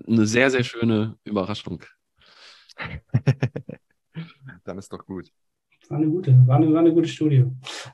[0.09, 1.85] eine sehr, sehr schöne Überraschung.
[4.65, 5.31] Dann ist doch gut.
[5.89, 7.45] War eine gute, war eine, war eine gute Studie.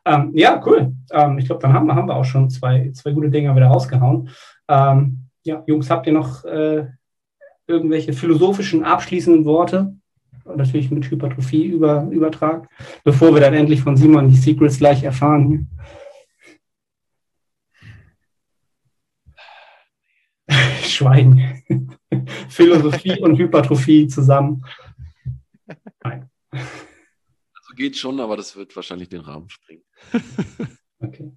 [0.07, 0.95] Ähm, ja, cool.
[1.11, 3.66] Ähm, ich glaube, dann haben wir, haben wir auch schon zwei, zwei gute Dinge wieder
[3.66, 4.31] rausgehauen.
[4.66, 6.87] Ähm, ja, Jungs, habt ihr noch äh,
[7.66, 9.95] irgendwelche philosophischen abschließenden Worte?
[10.45, 12.66] Natürlich mit Hypertrophie über, übertragen,
[13.05, 15.68] bevor wir dann endlich von Simon die Secrets gleich erfahren.
[20.82, 21.62] Schweigen.
[22.49, 24.64] Philosophie und Hypertrophie zusammen.
[26.05, 26.28] Nein.
[26.51, 29.82] Also geht schon, aber das wird wahrscheinlich den Rahmen springen.
[31.03, 31.32] Okay.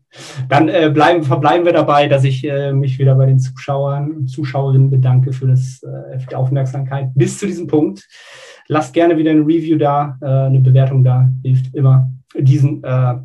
[0.47, 4.28] Dann äh, bleiben, verbleiben wir dabei, dass ich äh, mich wieder bei den Zuschauern und
[4.28, 8.07] Zuschauerinnen bedanke für, das, äh, für die Aufmerksamkeit bis zu diesem Punkt.
[8.68, 13.16] Lasst gerne wieder eine Review da, äh, eine Bewertung da, hilft immer, diesen äh,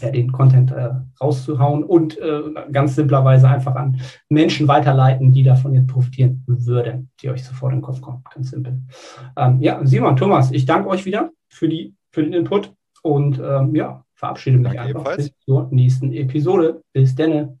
[0.00, 0.90] ja, den Content äh,
[1.20, 2.42] rauszuhauen und äh,
[2.72, 7.78] ganz simplerweise einfach an Menschen weiterleiten, die davon jetzt profitieren würden, die euch sofort in
[7.78, 8.22] den Kopf kommen.
[8.32, 8.80] Ganz simpel.
[9.36, 12.72] Ähm, ja, Simon, Thomas, ich danke euch wieder für, die, für den Input
[13.02, 15.30] und ähm, ja, verabschiede mich danke einfach ebenfalls.
[15.30, 16.82] bis zur nächsten Episode.
[16.92, 17.58] Bis denne.